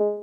Hello 0.00 0.16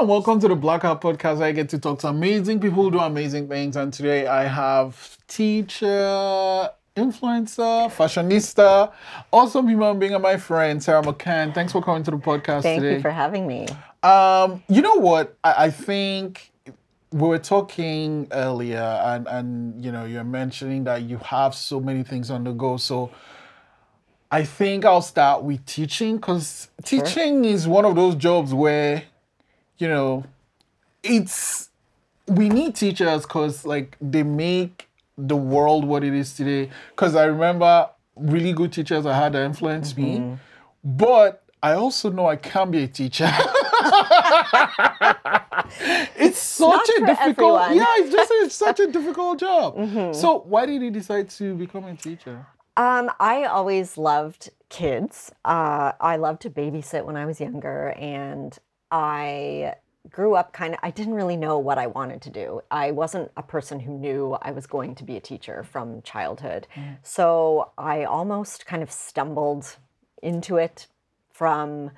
and 0.00 0.06
welcome 0.06 0.38
to 0.38 0.48
the 0.48 0.54
Blackout 0.54 1.00
Podcast. 1.00 1.40
I 1.40 1.52
get 1.52 1.70
to 1.70 1.78
talk 1.78 2.00
to 2.00 2.08
amazing 2.08 2.60
people 2.60 2.82
who 2.82 2.90
do 2.90 2.98
amazing 2.98 3.48
things. 3.48 3.74
And 3.76 3.90
today 3.90 4.26
I 4.26 4.44
have 4.44 5.16
teacher, 5.28 6.68
influencer, 6.94 7.90
fashionista, 7.90 8.92
awesome 9.32 9.66
human 9.66 9.98
being, 9.98 10.12
and 10.12 10.22
my 10.22 10.36
friend 10.36 10.82
Sarah 10.82 11.00
McCann. 11.00 11.54
Thanks 11.54 11.72
for 11.72 11.82
coming 11.82 12.02
to 12.02 12.10
the 12.10 12.18
podcast 12.18 12.58
today. 12.58 12.62
Thank 12.62 12.82
today. 12.82 12.94
you 12.96 13.00
for 13.00 13.10
having 13.10 13.46
me. 13.46 13.66
Um, 14.04 14.62
you 14.68 14.82
know 14.82 14.96
what? 14.96 15.36
I, 15.42 15.64
I 15.64 15.70
think 15.70 16.52
we 17.10 17.26
were 17.26 17.38
talking 17.38 18.28
earlier, 18.32 19.00
and 19.04 19.26
and 19.26 19.84
you 19.84 19.90
know, 19.90 20.04
you're 20.04 20.24
mentioning 20.24 20.84
that 20.84 21.02
you 21.02 21.16
have 21.18 21.54
so 21.54 21.80
many 21.80 22.02
things 22.02 22.30
on 22.30 22.44
the 22.44 22.52
go. 22.52 22.76
So 22.76 23.10
I 24.30 24.44
think 24.44 24.84
I'll 24.84 25.00
start 25.00 25.42
with 25.42 25.64
teaching 25.64 26.16
because 26.16 26.68
teaching 26.84 27.44
is 27.46 27.66
one 27.66 27.84
of 27.86 27.94
those 27.94 28.14
jobs 28.14 28.52
where, 28.52 29.04
you 29.78 29.88
know, 29.88 30.24
it's 31.02 31.70
we 32.26 32.50
need 32.50 32.74
teachers 32.74 33.22
because 33.22 33.64
like 33.64 33.96
they 34.00 34.22
make 34.22 34.88
the 35.16 35.36
world 35.36 35.86
what 35.86 36.04
it 36.04 36.12
is 36.12 36.34
today. 36.34 36.70
Because 36.90 37.14
I 37.14 37.24
remember 37.24 37.88
really 38.16 38.52
good 38.52 38.72
teachers 38.72 39.06
I 39.06 39.16
had 39.16 39.32
that 39.32 39.44
influenced 39.46 39.96
me, 39.96 40.36
but 40.82 41.42
I 41.62 41.72
also 41.72 42.10
know 42.10 42.26
I 42.26 42.36
can't 42.36 42.70
be 42.70 42.82
a 42.82 42.88
teacher. 42.88 43.30
it's 46.16 46.38
such 46.38 46.68
not 46.70 46.88
a 46.88 47.06
difficult 47.06 47.60
everyone. 47.62 47.76
yeah 47.76 47.86
it's 47.98 48.12
just 48.12 48.30
it's 48.34 48.54
such 48.54 48.80
a 48.80 48.86
difficult 48.86 49.38
job 49.38 50.14
so 50.14 50.40
why 50.46 50.66
did 50.66 50.82
you 50.82 50.90
decide 50.90 51.28
to 51.30 51.54
become 51.54 51.84
a 51.84 51.94
teacher 51.96 52.46
Um, 52.76 53.08
I 53.20 53.44
always 53.44 53.96
loved 53.96 54.50
kids. 54.68 55.30
Uh, 55.44 55.92
I 56.00 56.16
loved 56.16 56.40
to 56.42 56.50
babysit 56.50 57.04
when 57.04 57.16
I 57.16 57.24
was 57.24 57.38
younger, 57.40 57.94
and 57.96 58.50
I 58.90 59.74
grew 60.10 60.34
up 60.34 60.52
kind 60.52 60.74
of. 60.74 60.80
I 60.82 60.90
didn't 60.90 61.14
really 61.14 61.36
know 61.36 61.56
what 61.68 61.78
I 61.78 61.86
wanted 61.86 62.20
to 62.22 62.30
do. 62.30 62.62
I 62.72 62.90
wasn't 62.90 63.30
a 63.36 63.44
person 63.44 63.78
who 63.78 63.92
knew 64.04 64.36
I 64.42 64.50
was 64.50 64.66
going 64.66 64.96
to 64.96 65.04
be 65.04 65.16
a 65.16 65.20
teacher 65.20 65.62
from 65.62 66.02
childhood. 66.02 66.66
So 67.04 67.70
I 67.78 67.96
almost 68.16 68.66
kind 68.66 68.82
of 68.82 68.90
stumbled 68.90 69.76
into 70.20 70.56
it 70.56 70.88
from 71.32 71.92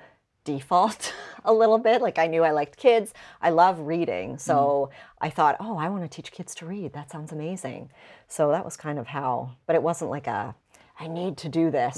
default 0.51 1.01
a 1.51 1.53
little 1.61 1.77
bit. 1.89 1.97
Like 2.07 2.17
I 2.25 2.27
knew 2.31 2.43
I 2.49 2.51
liked 2.61 2.75
kids. 2.87 3.07
I 3.47 3.49
love 3.63 3.75
reading. 3.93 4.37
So 4.49 4.89
I 5.27 5.29
thought, 5.37 5.55
oh, 5.65 5.75
I 5.77 5.87
want 5.93 6.03
to 6.07 6.09
teach 6.17 6.29
kids 6.37 6.51
to 6.59 6.65
read. 6.73 6.89
That 6.93 7.07
sounds 7.13 7.31
amazing. 7.37 7.81
So 8.27 8.41
that 8.55 8.63
was 8.67 8.75
kind 8.77 8.97
of 9.01 9.07
how, 9.17 9.31
but 9.67 9.73
it 9.75 9.83
wasn't 9.89 10.09
like 10.17 10.27
a, 10.39 10.55
I 10.99 11.07
need 11.07 11.33
to 11.43 11.49
do 11.59 11.69
this 11.79 11.97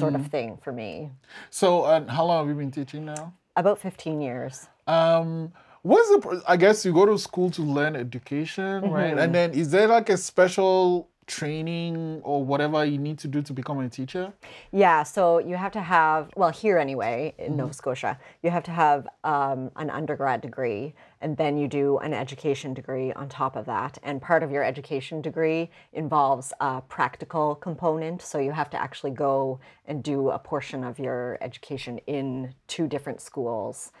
sort 0.00 0.14
of 0.14 0.22
thing 0.34 0.50
for 0.64 0.72
me. 0.82 1.10
so 1.50 1.68
and 1.92 2.08
how 2.16 2.24
long 2.28 2.38
have 2.46 2.48
you 2.52 2.58
been 2.64 2.70
teaching 2.80 3.04
now 3.14 3.24
About 3.62 3.78
15 3.80 4.20
years. 4.28 4.54
um 4.86 5.52
what's 5.90 6.08
the 6.14 6.20
i 6.52 6.56
guess 6.62 6.84
you 6.84 6.92
go 7.00 7.04
to 7.12 7.16
school 7.28 7.48
to 7.58 7.62
learn 7.78 7.94
education 8.06 8.72
right 8.98 9.10
Mm-hmm. 9.14 9.18
and 9.22 9.30
then 9.36 9.48
is 9.62 9.68
there 9.74 9.88
like 9.98 10.08
a 10.16 10.16
special 10.32 11.08
training 11.26 12.20
or 12.22 12.44
whatever 12.44 12.84
you 12.84 12.98
need 12.98 13.18
to 13.18 13.28
do 13.28 13.42
to 13.42 13.52
become 13.52 13.80
a 13.80 13.88
teacher 13.88 14.32
Yeah, 14.72 15.02
so 15.02 15.38
you 15.38 15.56
have 15.56 15.72
to 15.72 15.80
have, 15.80 16.30
well, 16.36 16.50
here 16.50 16.78
anyway, 16.78 17.34
in 17.38 17.56
Nova 17.56 17.72
Scotia, 17.72 18.18
you 18.42 18.50
have 18.50 18.62
to 18.64 18.70
have 18.70 19.08
um, 19.24 19.70
an 19.76 19.90
undergrad 19.90 20.40
degree, 20.40 20.94
and 21.20 21.36
then 21.36 21.56
you 21.56 21.66
do 21.66 21.98
an 21.98 22.12
education 22.12 22.74
degree 22.74 23.12
on 23.12 23.28
top 23.28 23.56
of 23.56 23.66
that. 23.66 23.98
And 24.02 24.20
part 24.20 24.42
of 24.42 24.50
your 24.50 24.62
education 24.62 25.20
degree 25.20 25.70
involves 25.92 26.52
a 26.60 26.80
practical 26.82 27.54
component, 27.56 28.22
so 28.22 28.38
you 28.38 28.52
have 28.52 28.70
to 28.70 28.80
actually 28.80 29.12
go 29.12 29.58
and 29.86 30.02
do 30.02 30.30
a 30.30 30.38
portion 30.38 30.84
of 30.84 30.98
your 30.98 31.38
education 31.40 31.98
in 32.06 32.54
two 32.68 32.86
different 32.86 33.20
schools. 33.20 33.92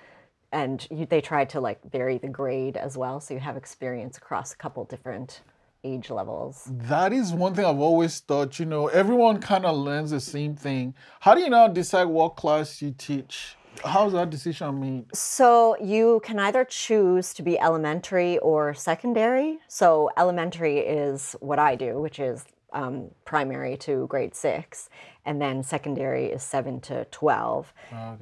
And 0.52 0.86
you, 0.90 1.06
they 1.06 1.20
try 1.20 1.44
to 1.46 1.60
like 1.60 1.80
vary 1.90 2.18
the 2.18 2.28
grade 2.28 2.76
as 2.76 2.96
well, 2.96 3.20
so 3.20 3.34
you 3.34 3.40
have 3.40 3.56
experience 3.56 4.16
across 4.16 4.52
a 4.52 4.56
couple 4.56 4.84
different 4.84 5.40
age 5.84 6.10
levels. 6.10 6.68
that 6.70 7.12
is 7.12 7.32
one 7.32 7.54
thing 7.54 7.64
i've 7.64 7.78
always 7.78 8.18
thought 8.20 8.58
you 8.58 8.66
know 8.66 8.88
everyone 8.88 9.38
kind 9.40 9.64
of 9.64 9.76
learns 9.76 10.10
the 10.10 10.20
same 10.20 10.54
thing 10.54 10.94
how 11.20 11.34
do 11.34 11.40
you 11.40 11.50
now 11.50 11.68
decide 11.68 12.04
what 12.04 12.30
class 12.36 12.82
you 12.82 12.90
teach 12.96 13.56
how's 13.84 14.12
that 14.12 14.30
decision 14.30 14.80
made 14.80 15.04
So 15.14 15.76
you 15.82 16.20
can 16.24 16.38
either 16.38 16.64
choose 16.64 17.34
to 17.34 17.42
be 17.42 17.58
elementary 17.58 18.38
or 18.38 18.72
secondary. 18.74 19.58
So 19.68 20.10
elementary 20.16 20.78
is 20.78 21.36
what 21.40 21.58
I 21.58 21.74
do, 21.76 22.00
which 22.00 22.18
is 22.18 22.44
um, 22.72 23.10
primary 23.24 23.76
to 23.78 24.06
grade 24.08 24.34
six, 24.34 24.88
and 25.24 25.40
then 25.40 25.62
secondary 25.62 26.26
is 26.26 26.42
seven 26.42 26.80
to 26.82 27.04
twelve. 27.06 27.72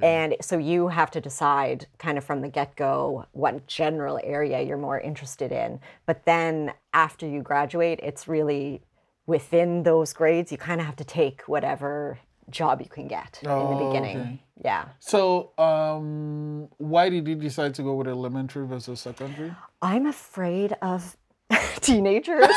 And 0.03 0.37
so 0.41 0.59
you 0.59 0.88
have 0.88 1.10
to 1.12 1.21
decide, 1.21 1.87
kind 1.99 2.19
of 2.19 2.25
from 2.25 2.41
the 2.41 2.49
get 2.49 2.77
go, 2.77 3.27
what 3.33 3.66
general 3.66 4.21
area 4.22 4.60
you're 4.62 4.77
more 4.78 5.00
interested 5.00 5.50
in. 5.50 5.81
But 6.06 6.25
then 6.25 6.72
after 6.93 7.27
you 7.27 7.43
graduate, 7.43 8.00
it's 8.03 8.28
really 8.28 8.83
within 9.27 9.83
those 9.83 10.12
grades. 10.12 10.53
You 10.53 10.59
kind 10.59 10.81
of 10.81 10.87
have 10.87 10.97
to 10.97 11.04
take 11.04 11.43
whatever 11.43 12.19
job 12.50 12.81
you 12.83 12.88
can 12.91 13.09
get 13.09 13.38
in 13.43 13.49
the 13.49 13.54
Oh, 13.54 13.88
beginning. 13.88 14.19
okay. 14.19 14.43
Yeah. 14.62 14.84
So, 15.00 15.50
um, 15.59 16.69
why 16.77 17.09
did 17.09 17.27
you 17.27 17.34
decide 17.34 17.75
to 17.77 17.83
go 17.83 17.94
with 17.94 18.06
elementary 18.06 18.66
versus 18.66 19.00
secondary? 19.00 19.54
I'm 19.81 20.06
afraid 20.06 20.75
of 20.83 21.16
teenagers. 21.81 22.47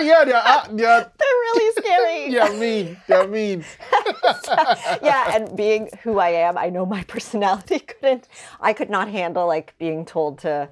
yeah, 0.00 0.24
they're, 0.24 0.36
uh, 0.36 0.66
they're, 0.70 1.12
They're 1.18 1.38
really 1.42 1.82
scary. 1.82 2.30
they're 2.32 2.58
mean. 2.58 2.96
They're 3.06 3.28
mean. 3.28 3.64
yeah, 5.02 5.36
and 5.36 5.56
being 5.56 5.88
who 6.02 6.18
I 6.18 6.30
am, 6.30 6.56
I 6.56 6.68
know 6.70 6.86
my 6.86 7.02
personality 7.04 7.80
couldn't. 7.80 8.28
I 8.60 8.72
could 8.72 8.90
not 8.90 9.08
handle 9.08 9.46
like 9.46 9.74
being 9.78 10.04
told 10.04 10.38
to 10.40 10.68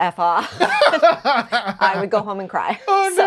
f 0.00 0.18
off. 0.18 0.54
I 0.60 1.96
would 2.00 2.10
go 2.10 2.20
home 2.20 2.40
and 2.40 2.48
cry. 2.48 2.80
Oh 2.88 3.12
So, 3.16 3.22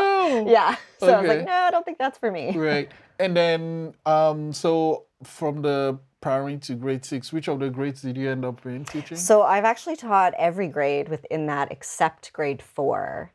no. 0.45 0.51
yeah. 0.51 0.75
So 0.99 1.07
I 1.13 1.21
was 1.21 1.25
Okay. 1.29 1.37
like, 1.39 1.45
no, 1.47 1.53
I 1.53 1.71
don't 1.71 1.83
think 1.85 1.97
that's 1.97 2.17
for 2.17 2.31
me. 2.31 2.57
Right. 2.57 2.91
And 3.19 3.35
then, 3.35 3.93
um, 4.05 4.53
so 4.53 5.05
from 5.23 5.61
the 5.61 5.97
primary 6.21 6.57
to 6.57 6.75
grade 6.75 7.03
six, 7.05 7.31
which 7.33 7.47
of 7.47 7.59
the 7.59 7.69
grades 7.69 8.01
did 8.01 8.17
you 8.17 8.29
end 8.29 8.45
up 8.45 8.65
in 8.65 8.85
teaching? 8.85 9.17
So 9.17 9.43
I've 9.43 9.63
actually 9.65 9.95
taught 9.95 10.33
every 10.37 10.67
grade 10.67 11.09
within 11.09 11.45
that 11.47 11.71
except 11.71 12.31
grade 12.33 12.61
four. 12.61 13.31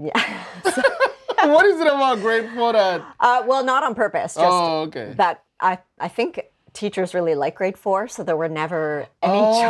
Yeah. 0.00 0.44
what 1.44 1.66
is 1.66 1.80
it 1.80 1.86
about 1.86 2.20
grade 2.20 2.50
four 2.54 2.72
that? 2.72 3.02
Uh, 3.18 3.42
well, 3.46 3.64
not 3.64 3.82
on 3.84 3.94
purpose. 3.94 4.34
Just 4.34 4.46
Oh, 4.46 4.82
okay. 4.82 5.14
that 5.16 5.44
I 5.60 5.78
I 5.98 6.08
think 6.08 6.40
teachers 6.72 7.14
really 7.14 7.34
like 7.34 7.54
grade 7.56 7.76
four, 7.78 8.08
so 8.08 8.22
there 8.22 8.36
were 8.36 8.48
never 8.48 9.06
any 9.22 9.32
Oh, 9.38 9.60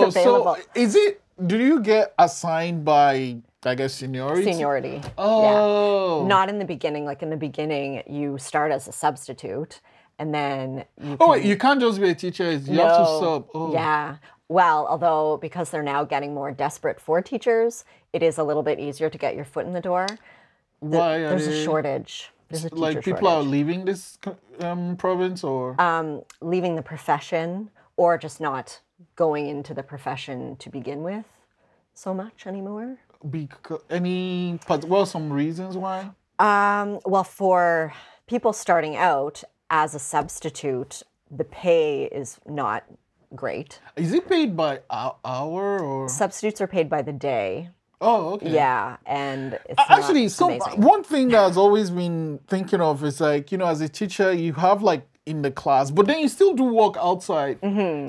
jobs 0.00 0.16
available. 0.16 0.56
so 0.56 0.62
is 0.74 0.94
it? 0.94 1.20
Do 1.46 1.58
you 1.58 1.80
get 1.80 2.14
assigned 2.18 2.84
by, 2.84 3.38
I 3.64 3.74
guess, 3.74 3.94
seniority? 3.94 4.44
Seniority. 4.44 5.00
Yeah. 5.02 5.10
Oh. 5.18 6.24
Not 6.28 6.48
in 6.48 6.58
the 6.60 6.64
beginning. 6.64 7.04
Like 7.04 7.22
in 7.22 7.30
the 7.30 7.36
beginning, 7.36 8.02
you 8.06 8.38
start 8.38 8.70
as 8.70 8.86
a 8.86 8.92
substitute, 8.92 9.80
and 10.18 10.32
then 10.32 10.84
you. 11.02 11.16
Oh, 11.20 11.30
wait, 11.30 11.44
you 11.44 11.56
can't 11.56 11.80
just 11.80 12.00
be 12.00 12.08
a 12.10 12.14
teacher. 12.14 12.52
You 12.52 12.78
have 12.80 12.96
to 12.98 13.06
sub. 13.20 13.48
Oh. 13.54 13.72
Yeah. 13.72 14.16
Well, 14.48 14.86
although 14.86 15.38
because 15.38 15.70
they're 15.70 15.82
now 15.82 16.04
getting 16.04 16.34
more 16.34 16.52
desperate 16.52 17.00
for 17.00 17.22
teachers, 17.22 17.84
it 18.12 18.22
is 18.22 18.38
a 18.38 18.44
little 18.44 18.62
bit 18.62 18.78
easier 18.78 19.08
to 19.08 19.18
get 19.18 19.34
your 19.34 19.44
foot 19.44 19.66
in 19.66 19.72
the 19.72 19.80
door. 19.80 20.06
Why 20.80 21.16
are 21.16 21.30
There's 21.30 21.46
they, 21.46 21.60
a 21.60 21.64
shortage. 21.64 22.30
There's 22.48 22.64
a 22.64 22.70
teacher 22.70 22.80
Like 22.80 23.04
people 23.04 23.28
are 23.28 23.42
leaving 23.42 23.84
this 23.84 24.18
um, 24.60 24.96
province, 24.96 25.42
or 25.42 25.80
um, 25.80 26.22
leaving 26.40 26.76
the 26.76 26.82
profession 26.82 27.70
or 27.96 28.18
just 28.18 28.40
not 28.40 28.80
going 29.16 29.48
into 29.48 29.72
the 29.72 29.82
profession 29.82 30.56
to 30.56 30.68
begin 30.68 31.02
with 31.02 31.24
so 31.94 32.12
much 32.12 32.46
anymore. 32.46 32.98
because 33.30 33.80
any? 33.88 34.58
Well, 34.68 35.06
some 35.06 35.32
reasons 35.32 35.76
why. 35.76 36.10
Um, 36.38 37.00
well, 37.06 37.24
for 37.24 37.94
people 38.26 38.52
starting 38.52 38.96
out 38.96 39.42
as 39.70 39.94
a 39.94 39.98
substitute, 39.98 41.02
the 41.30 41.44
pay 41.44 42.04
is 42.04 42.38
not 42.46 42.84
great. 43.36 43.80
Is 43.96 44.12
it 44.12 44.28
paid 44.28 44.56
by 44.56 44.80
hou- 44.90 45.16
hour 45.24 45.78
or? 45.80 46.08
Substitutes 46.08 46.60
are 46.60 46.66
paid 46.66 46.88
by 46.88 47.02
the 47.02 47.12
day. 47.12 47.70
Oh, 48.00 48.34
okay. 48.34 48.50
Yeah, 48.50 48.96
and 49.06 49.54
it's 49.54 49.78
A- 49.78 49.90
not 49.90 49.98
Actually, 49.98 50.28
so 50.28 50.46
amazing. 50.50 50.80
one 50.82 51.02
thing 51.04 51.28
that 51.28 51.42
I've 51.44 51.56
always 51.58 51.90
been 51.90 52.38
thinking 52.48 52.80
of 52.80 53.02
is 53.04 53.20
like, 53.20 53.50
you 53.52 53.58
know, 53.58 53.66
as 53.66 53.80
a 53.80 53.88
teacher, 53.88 54.32
you 54.32 54.52
have 54.54 54.82
like 54.82 55.06
in 55.26 55.40
the 55.42 55.50
class, 55.50 55.90
but 55.90 56.06
then 56.06 56.18
you 56.18 56.28
still 56.28 56.52
do 56.54 56.64
work 56.64 56.96
outside. 56.98 57.58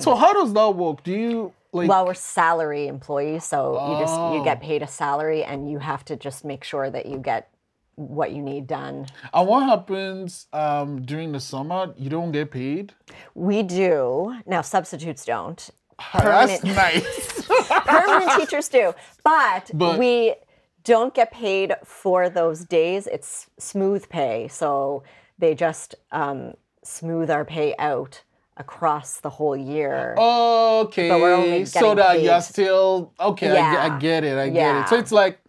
So 0.02 0.16
how 0.16 0.34
does 0.34 0.52
that 0.54 0.70
work? 0.76 1.04
Do 1.04 1.12
you 1.12 1.54
like? 1.72 1.84
Mm-hmm. 1.84 1.90
well, 1.90 2.06
we're 2.08 2.14
salary 2.14 2.88
employees, 2.88 3.46
so 3.46 3.74
you 3.90 4.00
just 4.04 4.14
you 4.16 4.42
Oh. 4.42 4.44
get 4.44 4.60
paid 4.62 4.82
a 4.82 4.88
salary, 4.88 5.44
and 5.46 5.70
you 5.72 5.80
have 5.80 6.04
to 6.06 6.16
just 6.18 6.44
make 6.44 6.64
sure 6.66 6.90
that 6.90 7.06
you 7.06 7.18
get 7.18 7.50
what 7.96 8.32
you 8.32 8.42
need 8.42 8.68
done. 8.68 9.08
and 9.34 9.48
what 9.48 9.66
happens 9.66 10.48
um, 10.54 11.02
during 11.04 11.32
the 11.32 11.40
summer? 11.40 11.94
You 11.98 12.10
don't 12.10 12.32
get 12.32 12.52
paid. 12.52 12.94
We 13.34 13.64
do 13.64 14.36
now. 14.46 14.62
Substitutes 14.62 15.26
don't. 15.26 15.70
That's 16.14 16.60
Permanent- 16.62 16.64
nice. 16.76 17.48
permanent 17.86 18.32
teachers 18.40 18.68
do, 18.70 18.94
but, 19.24 19.72
But- 19.74 19.98
we 19.98 20.36
don't 20.84 21.14
get 21.14 21.32
paid 21.32 21.74
for 21.84 22.30
those 22.30 22.66
days. 22.66 23.08
It's 23.08 23.48
smooth 23.58 24.08
pay, 24.10 24.48
so 24.50 25.04
they 25.40 25.56
just 25.56 25.96
um, 26.12 26.54
smooth 26.84 27.30
our 27.32 27.44
pay 27.46 27.74
out 27.80 28.22
across 28.58 29.20
the 29.20 29.30
whole 29.30 29.58
year. 29.58 30.16
Okay. 30.18 31.10
But 31.10 31.20
we're 31.20 31.34
only 31.34 31.66
so 31.66 31.96
that 31.96 32.22
you're 32.22 32.40
still 32.42 33.12
okay. 33.20 33.58
I, 33.58 33.96
I 33.96 34.00
get 34.00 34.24
it. 34.24 34.38
I 34.38 34.48
get 34.50 34.56
Yeah. 34.56 34.84
it. 34.84 34.90
So 34.90 34.96
it's 34.98 35.12
like, 35.12 35.40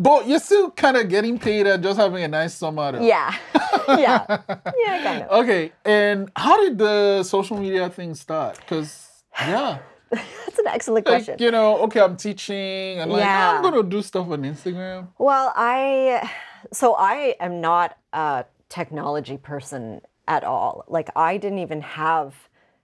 but 0.00 0.26
you're 0.26 0.40
still 0.40 0.70
kind 0.70 0.96
of 0.96 1.08
getting 1.10 1.38
paid 1.38 1.66
and 1.66 1.82
just 1.82 1.98
having 2.00 2.24
a 2.24 2.28
nice 2.28 2.54
summer. 2.54 2.92
though. 2.92 3.02
Yeah, 3.02 3.34
yeah, 3.88 4.40
yeah, 4.84 5.02
kind 5.04 5.22
of. 5.24 5.44
Okay. 5.44 5.72
And 5.84 6.30
how 6.34 6.56
did 6.62 6.78
the 6.78 7.22
social 7.22 7.58
media 7.58 7.90
thing 7.90 8.14
start? 8.14 8.56
Because 8.56 9.08
yeah, 9.38 9.78
That's 10.10 10.58
an 10.58 10.66
excellent 10.66 11.06
like 11.06 11.14
question. 11.24 11.36
you 11.38 11.50
know, 11.50 11.78
okay, 11.84 12.00
I'm 12.00 12.16
teaching 12.16 12.98
and 12.98 13.12
like 13.12 13.20
Yeah. 13.20 13.52
I'm 13.56 13.62
gonna 13.62 13.82
do 13.82 14.00
stuff 14.02 14.28
on 14.30 14.42
Instagram. 14.42 15.08
Well, 15.18 15.52
I 15.54 16.28
so 16.72 16.94
I 16.94 17.36
am 17.38 17.60
not 17.60 17.96
a 18.12 18.44
technology 18.70 19.36
person 19.36 20.00
at 20.26 20.44
all. 20.44 20.84
Like 20.88 21.10
I 21.14 21.36
didn't 21.36 21.58
even 21.58 21.82
have 21.82 22.34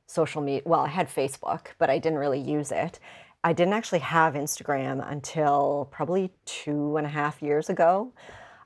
social 0.06 0.42
media. 0.42 0.62
Well, 0.66 0.80
I 0.80 0.88
had 0.88 1.08
Facebook, 1.08 1.68
but 1.78 1.88
I 1.90 1.98
didn't 1.98 2.18
really 2.18 2.40
use 2.40 2.70
it. 2.70 3.00
I 3.46 3.52
didn't 3.52 3.74
actually 3.74 4.00
have 4.00 4.34
Instagram 4.34 5.08
until 5.08 5.86
probably 5.92 6.32
two 6.46 6.96
and 6.96 7.06
a 7.06 7.10
half 7.10 7.40
years 7.40 7.70
ago. 7.70 8.12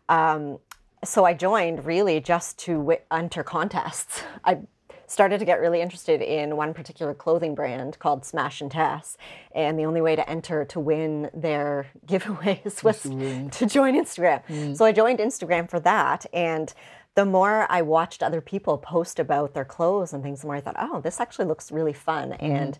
Um, 0.08 0.58
so 1.04 1.26
I 1.26 1.34
joined 1.34 1.84
really 1.84 2.18
just 2.18 2.58
to 2.60 2.78
w- 2.78 2.98
enter 3.12 3.42
contests. 3.42 4.22
I 4.46 4.60
started 5.06 5.38
to 5.40 5.44
get 5.44 5.60
really 5.60 5.82
interested 5.82 6.22
in 6.22 6.56
one 6.56 6.72
particular 6.72 7.12
clothing 7.12 7.54
brand 7.54 7.98
called 7.98 8.24
Smash 8.24 8.62
and 8.62 8.70
Tess, 8.70 9.18
and 9.54 9.78
the 9.78 9.84
only 9.84 10.00
way 10.00 10.16
to 10.16 10.26
enter 10.30 10.64
to 10.64 10.80
win 10.80 11.28
their 11.34 11.88
giveaways 12.06 12.82
was 12.82 13.02
to 13.02 13.66
join 13.66 14.02
Instagram. 14.02 14.74
So 14.74 14.86
I 14.86 14.92
joined 14.92 15.18
Instagram 15.18 15.68
for 15.68 15.80
that, 15.80 16.24
and 16.32 16.72
the 17.16 17.26
more 17.26 17.66
I 17.68 17.82
watched 17.82 18.22
other 18.22 18.40
people 18.40 18.78
post 18.78 19.18
about 19.18 19.52
their 19.52 19.66
clothes 19.66 20.14
and 20.14 20.22
things, 20.22 20.40
the 20.40 20.46
more 20.46 20.56
I 20.56 20.62
thought, 20.62 20.76
oh, 20.78 21.02
this 21.02 21.20
actually 21.20 21.48
looks 21.48 21.70
really 21.70 21.92
fun. 21.92 22.32
And 22.32 22.78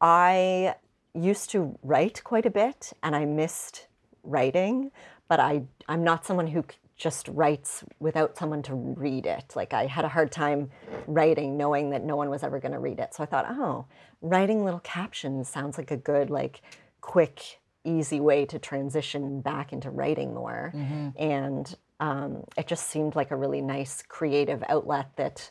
I 0.00 0.76
used 1.14 1.50
to 1.50 1.78
write 1.82 2.22
quite 2.24 2.46
a 2.46 2.50
bit, 2.50 2.92
and 3.02 3.14
I 3.14 3.24
missed 3.24 3.86
writing, 4.22 4.90
but 5.28 5.40
I 5.40 5.64
I'm 5.88 6.04
not 6.04 6.24
someone 6.24 6.46
who 6.48 6.64
just 6.96 7.26
writes 7.28 7.82
without 7.98 8.36
someone 8.36 8.62
to 8.62 8.74
read 8.74 9.26
it. 9.26 9.54
Like 9.56 9.74
I 9.74 9.86
had 9.86 10.04
a 10.04 10.08
hard 10.08 10.30
time 10.30 10.70
writing 11.06 11.56
knowing 11.56 11.90
that 11.90 12.04
no 12.04 12.16
one 12.16 12.30
was 12.30 12.42
ever 12.42 12.60
going 12.60 12.72
to 12.72 12.78
read 12.78 13.00
it. 13.00 13.14
So 13.14 13.22
I 13.22 13.26
thought, 13.26 13.46
"Oh, 13.48 13.86
writing 14.20 14.64
little 14.64 14.80
captions 14.80 15.48
sounds 15.48 15.78
like 15.78 15.90
a 15.90 15.96
good 15.96 16.30
like 16.30 16.62
quick 17.00 17.60
easy 17.84 18.20
way 18.20 18.46
to 18.46 18.58
transition 18.58 19.40
back 19.40 19.72
into 19.72 19.90
writing 19.90 20.32
more." 20.34 20.72
And 21.16 21.74
um, 22.00 22.44
it 22.56 22.66
just 22.66 22.88
seemed 22.88 23.16
like 23.16 23.30
a 23.30 23.36
really 23.36 23.60
nice 23.60 24.02
creative 24.02 24.62
outlet 24.68 25.16
that 25.16 25.50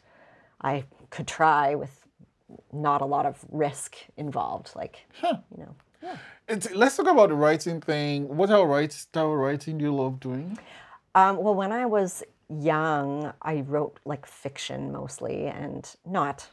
I 0.61 0.85
could 1.09 1.27
try 1.27 1.75
with 1.75 2.00
not 2.71 3.01
a 3.01 3.05
lot 3.05 3.25
of 3.25 3.43
risk 3.51 3.95
involved 4.17 4.71
like 4.75 5.05
you 5.21 5.57
know 5.57 5.75
It's, 6.47 6.69
let's 6.71 6.97
talk 6.97 7.07
about 7.07 7.29
the 7.29 7.35
writing 7.35 7.79
thing. 7.79 8.27
What 8.35 8.47
type 8.47 8.59
of 8.59 8.67
writing, 8.67 8.97
type 9.13 9.23
of 9.23 9.31
writing 9.31 9.77
do 9.77 9.85
you 9.85 9.95
love 9.95 10.19
doing? 10.19 10.57
Um, 11.15 11.37
well, 11.37 11.55
when 11.55 11.71
I 11.71 11.85
was 11.85 12.23
young, 12.49 13.31
I 13.41 13.61
wrote 13.61 13.99
like 14.05 14.25
fiction 14.25 14.91
mostly, 14.91 15.45
and 15.45 15.89
not, 16.05 16.47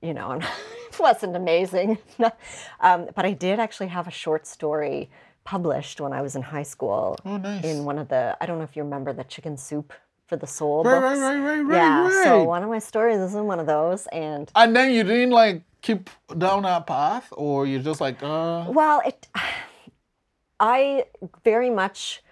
you 0.00 0.14
know, 0.14 0.32
it 0.88 0.98
wasn't 0.98 1.36
amazing. 1.36 1.98
um, 2.80 3.08
but 3.14 3.24
I 3.24 3.32
did 3.32 3.58
actually 3.58 3.88
have 3.88 4.06
a 4.08 4.10
short 4.10 4.46
story 4.46 5.10
published 5.44 6.00
when 6.00 6.12
I 6.12 6.22
was 6.22 6.36
in 6.36 6.42
high 6.42 6.62
school. 6.62 7.18
Oh, 7.24 7.36
nice. 7.36 7.64
In 7.64 7.84
one 7.84 7.98
of 7.98 8.08
the, 8.08 8.36
I 8.40 8.46
don't 8.46 8.58
know 8.58 8.64
if 8.64 8.76
you 8.76 8.84
remember 8.84 9.12
the 9.12 9.24
Chicken 9.24 9.56
Soup 9.56 9.92
for 10.32 10.38
the 10.38 10.46
Soul 10.46 10.82
Right, 10.82 10.98
books. 10.98 11.20
right, 11.20 11.38
right, 11.38 11.44
right, 11.44 11.60
right, 11.66 11.76
yeah. 11.76 12.24
So 12.24 12.42
one 12.44 12.62
of 12.62 12.70
my 12.70 12.78
stories 12.78 13.18
is 13.18 13.34
in 13.34 13.44
one 13.44 13.60
of 13.60 13.66
those, 13.66 14.06
and 14.12 14.50
And 14.54 14.74
then 14.74 14.90
you 14.94 15.04
didn't 15.04 15.30
like 15.42 15.60
keep 15.82 16.08
down 16.38 16.62
that 16.62 16.86
path, 16.86 17.28
or 17.32 17.66
you're 17.66 17.82
just 17.82 18.00
like, 18.00 18.22
uh, 18.22 18.64
Well, 18.68 19.02
it. 19.04 19.28
I 20.60 21.04
very 21.44 21.68
much 21.70 22.22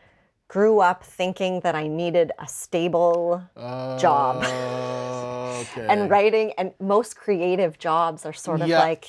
grew 0.48 0.80
up 0.80 1.04
thinking 1.04 1.60
that 1.60 1.74
I 1.74 1.86
needed 1.88 2.32
a 2.38 2.48
stable 2.48 3.42
uh 3.56 3.98
Job. 3.98 4.36
okay. 5.62 5.86
and 5.92 6.08
writing, 6.10 6.52
and 6.56 6.72
most 6.80 7.16
creative 7.16 7.78
jobs 7.78 8.24
are 8.24 8.32
sort 8.32 8.60
of 8.62 8.68
Yeah. 8.68 8.78
like, 8.88 9.04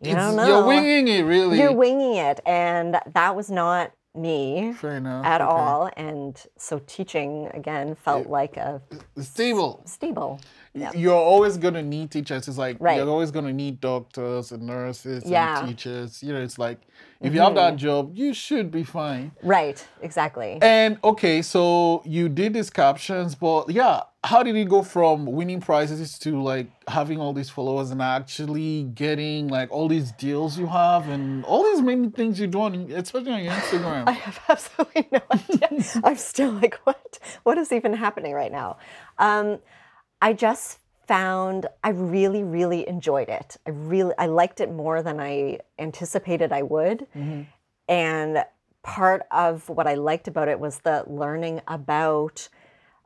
you 0.00 0.10
It's- 0.10 0.26
don't 0.26 0.34
know, 0.36 0.46
You're 0.48 0.66
winging 0.66 1.06
it, 1.08 1.22
really. 1.22 1.58
You're 1.60 1.72
winging 1.84 2.16
it, 2.16 2.40
and 2.44 2.98
that 3.18 3.36
was 3.36 3.48
not 3.48 3.92
me 4.14 4.74
at 4.80 5.40
okay. 5.40 5.42
all. 5.42 5.90
And 5.96 6.40
so 6.56 6.80
teaching 6.86 7.48
again 7.52 7.94
felt 7.94 8.28
like 8.28 8.56
a 8.56 8.80
Stable. 9.20 9.82
stable. 9.86 10.40
Yeah. 10.76 10.90
You're 10.92 11.14
always 11.14 11.56
gonna 11.56 11.82
need 11.82 12.10
teachers. 12.10 12.48
It's 12.48 12.58
like 12.58 12.78
Right. 12.80 12.96
you're 12.96 13.08
always 13.08 13.30
gonna 13.30 13.52
need 13.52 13.80
doctors 13.80 14.50
and 14.50 14.64
nurses 14.66 15.22
Yeah. 15.24 15.60
and 15.60 15.68
teachers. 15.68 16.20
You 16.22 16.32
know, 16.32 16.40
it's 16.40 16.58
like 16.58 16.78
if 17.20 17.32
you 17.32 17.40
have 17.40 17.54
that 17.54 17.76
job, 17.76 18.10
you 18.18 18.34
should 18.34 18.70
be 18.72 18.82
fine. 18.82 19.30
Right. 19.42 19.86
Exactly. 20.02 20.58
And 20.60 20.98
okay, 21.04 21.42
so 21.42 22.02
you 22.04 22.28
did 22.28 22.54
these 22.54 22.70
captions, 22.70 23.36
but 23.36 23.70
yeah, 23.70 24.00
how 24.24 24.42
did 24.42 24.56
it 24.56 24.68
go 24.68 24.82
from 24.82 25.26
winning 25.26 25.60
prizes 25.60 26.18
to 26.18 26.42
like 26.42 26.66
having 26.88 27.20
all 27.20 27.32
these 27.32 27.50
followers 27.50 27.92
and 27.92 28.02
actually 28.02 28.82
getting 28.94 29.46
like 29.48 29.70
all 29.70 29.86
these 29.86 30.10
deals 30.12 30.58
you 30.58 30.66
have 30.66 31.08
and 31.08 31.44
all 31.44 31.62
these 31.62 31.82
many 31.82 32.08
things 32.10 32.40
you 32.40 32.48
do 32.48 32.60
on, 32.62 32.74
especially 32.90 33.30
on 33.32 33.44
your 33.44 33.52
Instagram? 33.52 34.04
I 34.08 34.12
have 34.12 34.40
absolutely 34.48 35.06
no 35.12 35.20
idea. 35.30 35.84
I'm 36.04 36.16
still 36.16 36.50
like, 36.50 36.74
what? 36.82 37.18
What 37.44 37.58
is 37.58 37.70
even 37.70 37.92
happening 37.94 38.32
right 38.34 38.50
now? 38.52 38.78
Um, 39.18 39.60
I 40.24 40.32
just 40.32 40.78
found 41.06 41.66
I 41.82 41.90
really, 41.90 42.42
really 42.42 42.88
enjoyed 42.88 43.28
it. 43.28 43.58
I 43.66 43.70
really, 43.70 44.14
I 44.16 44.24
liked 44.24 44.58
it 44.60 44.72
more 44.72 45.02
than 45.02 45.20
I 45.20 45.58
anticipated 45.78 46.50
I 46.50 46.62
would. 46.62 47.06
And 47.88 48.42
part 48.82 49.22
of 49.30 49.68
what 49.68 49.86
I 49.86 49.94
liked 49.96 50.26
about 50.26 50.48
it 50.48 50.58
was 50.58 50.78
the 50.78 51.04
learning 51.06 51.60
about 51.68 52.48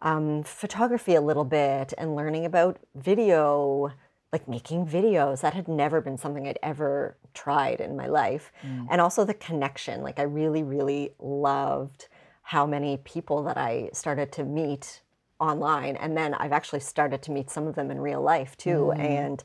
um, 0.00 0.44
photography 0.44 1.16
a 1.16 1.20
little 1.20 1.44
bit 1.44 1.92
and 1.98 2.14
learning 2.14 2.44
about 2.44 2.78
video, 2.94 3.92
like 4.32 4.46
making 4.46 4.86
videos. 4.86 5.40
That 5.40 5.54
had 5.54 5.66
never 5.66 6.00
been 6.00 6.18
something 6.18 6.46
I'd 6.46 6.60
ever 6.62 7.16
tried 7.34 7.80
in 7.80 7.96
my 7.96 8.06
life. 8.06 8.52
And 8.90 9.00
also 9.00 9.24
the 9.24 9.34
connection. 9.34 10.02
Like, 10.02 10.20
I 10.20 10.26
really, 10.40 10.62
really 10.62 11.14
loved 11.18 12.06
how 12.42 12.64
many 12.64 12.98
people 12.98 13.42
that 13.42 13.58
I 13.58 13.90
started 13.92 14.30
to 14.32 14.44
meet 14.44 15.02
online. 15.40 15.96
And 15.96 16.16
then 16.16 16.34
I've 16.34 16.52
actually 16.52 16.80
started 16.80 17.22
to 17.22 17.30
meet 17.30 17.50
some 17.50 17.66
of 17.66 17.74
them 17.74 17.90
in 17.90 18.00
real 18.00 18.22
life 18.22 18.56
too. 18.56 18.92
Mm. 18.94 18.98
And 18.98 19.44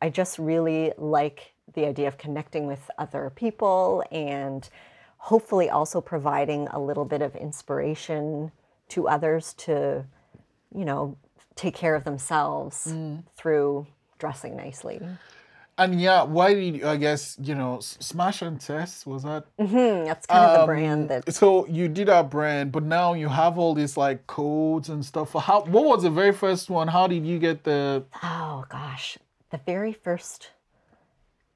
I 0.00 0.08
just 0.08 0.38
really 0.38 0.92
like 0.96 1.52
the 1.74 1.86
idea 1.86 2.08
of 2.08 2.18
connecting 2.18 2.66
with 2.66 2.90
other 2.98 3.30
people 3.34 4.04
and 4.10 4.68
hopefully 5.18 5.70
also 5.70 6.00
providing 6.00 6.68
a 6.68 6.80
little 6.80 7.04
bit 7.04 7.22
of 7.22 7.36
inspiration 7.36 8.50
to 8.88 9.08
others 9.08 9.54
to, 9.54 10.04
you 10.74 10.84
know, 10.84 11.16
take 11.54 11.74
care 11.74 11.94
of 11.94 12.04
themselves 12.04 12.88
mm. 12.90 13.22
through 13.36 13.86
dressing 14.18 14.56
nicely. 14.56 15.00
And 15.78 16.00
yeah, 16.00 16.22
why 16.22 16.54
did 16.54 16.76
you, 16.76 16.86
I 16.86 16.96
guess 16.96 17.36
you 17.40 17.54
know 17.54 17.80
Smash 17.80 18.42
and 18.42 18.60
Tess 18.60 19.06
was 19.06 19.22
that? 19.22 19.44
Hmm, 19.58 20.04
that's 20.04 20.26
kind 20.26 20.44
of 20.44 20.52
the 20.52 20.60
Um, 20.60 20.66
brand 20.66 21.08
that 21.08 21.32
So 21.32 21.66
you 21.66 21.88
did 21.88 22.08
that 22.08 22.30
brand, 22.30 22.72
but 22.72 22.82
now 22.82 23.14
you 23.14 23.28
have 23.28 23.58
all 23.58 23.74
these 23.74 23.96
like 23.96 24.26
codes 24.26 24.88
and 24.90 25.04
stuff. 25.04 25.32
How? 25.32 25.62
What 25.62 25.84
was 25.84 26.02
the 26.02 26.10
very 26.10 26.32
first 26.32 26.68
one? 26.70 26.88
How 26.88 27.06
did 27.06 27.24
you 27.26 27.38
get 27.38 27.64
the? 27.64 28.04
Oh 28.22 28.64
gosh, 28.68 29.18
the 29.50 29.60
very 29.64 29.92
first 29.92 30.50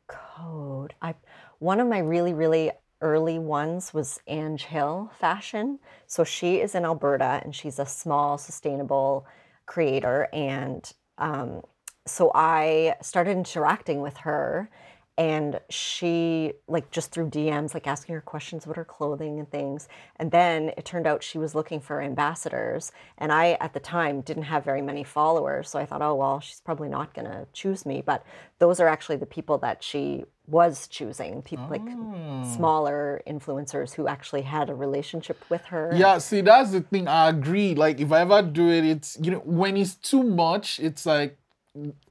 code. 0.07 0.95
I 1.03 1.15
one 1.59 1.81
of 1.81 1.89
my 1.89 1.99
really 1.99 2.33
really 2.35 2.71
early 3.03 3.39
ones 3.39 3.93
was 3.93 4.21
Ange 4.27 4.65
Hill 4.65 5.11
Fashion. 5.21 5.79
So 6.07 6.25
she 6.25 6.57
is 6.61 6.75
in 6.75 6.85
Alberta 6.85 7.41
and 7.45 7.55
she's 7.55 7.79
a 7.79 7.85
small 7.87 8.39
sustainable 8.39 9.27
creator 9.67 10.29
and 10.33 10.91
um, 11.19 11.63
so 12.07 12.31
I 12.35 12.97
started 13.03 13.33
interacting 13.33 14.01
with 14.01 14.17
her 14.19 14.71
and 15.19 15.61
she 15.71 16.53
like 16.69 16.91
just 16.91 17.11
through 17.11 17.31
DMs 17.31 17.73
like 17.73 17.87
asking 17.87 18.15
her 18.15 18.21
questions 18.21 18.65
about 18.65 18.77
her 18.77 18.85
clothing 18.85 19.39
and 19.39 19.51
things. 19.51 19.89
And 20.17 20.31
then 20.31 20.73
it 20.77 20.85
turned 20.85 21.07
out 21.07 21.23
she 21.23 21.39
was 21.39 21.55
looking 21.55 21.81
for 21.81 22.03
ambassadors 22.03 22.93
and 23.17 23.33
I 23.33 23.57
at 23.61 23.73
the 23.73 23.81
time 23.81 24.21
didn't 24.21 24.43
have 24.45 24.63
very 24.63 24.83
many 24.83 25.05
followers. 25.05 25.71
So 25.71 25.79
I 25.79 25.87
thought 25.87 26.03
oh 26.03 26.15
well 26.15 26.41
she's 26.41 26.61
probably 26.61 26.89
not 26.89 27.15
going 27.15 27.25
to 27.27 27.47
choose 27.55 27.87
me. 27.87 28.03
But 28.05 28.27
those 28.59 28.79
are 28.79 28.89
actually 28.89 29.17
the 29.17 29.27
people 29.27 29.57
that 29.59 29.83
she 29.83 30.25
was 30.49 30.87
choosing 30.87 31.43
people 31.43 31.67
like 31.69 31.83
oh. 31.85 32.45
smaller 32.55 33.21
influencers 33.27 33.95
who 33.95 34.07
actually 34.07 34.43
had 34.43 34.71
a 34.71 34.75
relationship 34.75 35.45
with 35.49 35.65
her. 35.65 35.91
Yeah, 35.95 36.19
see, 36.19 36.41
that's 36.41 36.71
the 36.71 36.83
thing. 36.83 37.09
I 37.09 37.31
agree. 37.31 37.75
Like, 37.75 38.01
if 38.01 38.13
I 38.13 38.21
ever 38.21 38.43
do 38.43 38.71
it, 38.71 38.85
it's 38.85 39.19
you 39.21 39.33
know 39.33 39.39
when 39.39 39.77
it's 39.77 39.95
too 39.95 40.23
much, 40.23 40.79
it's 40.79 41.05
like 41.05 41.37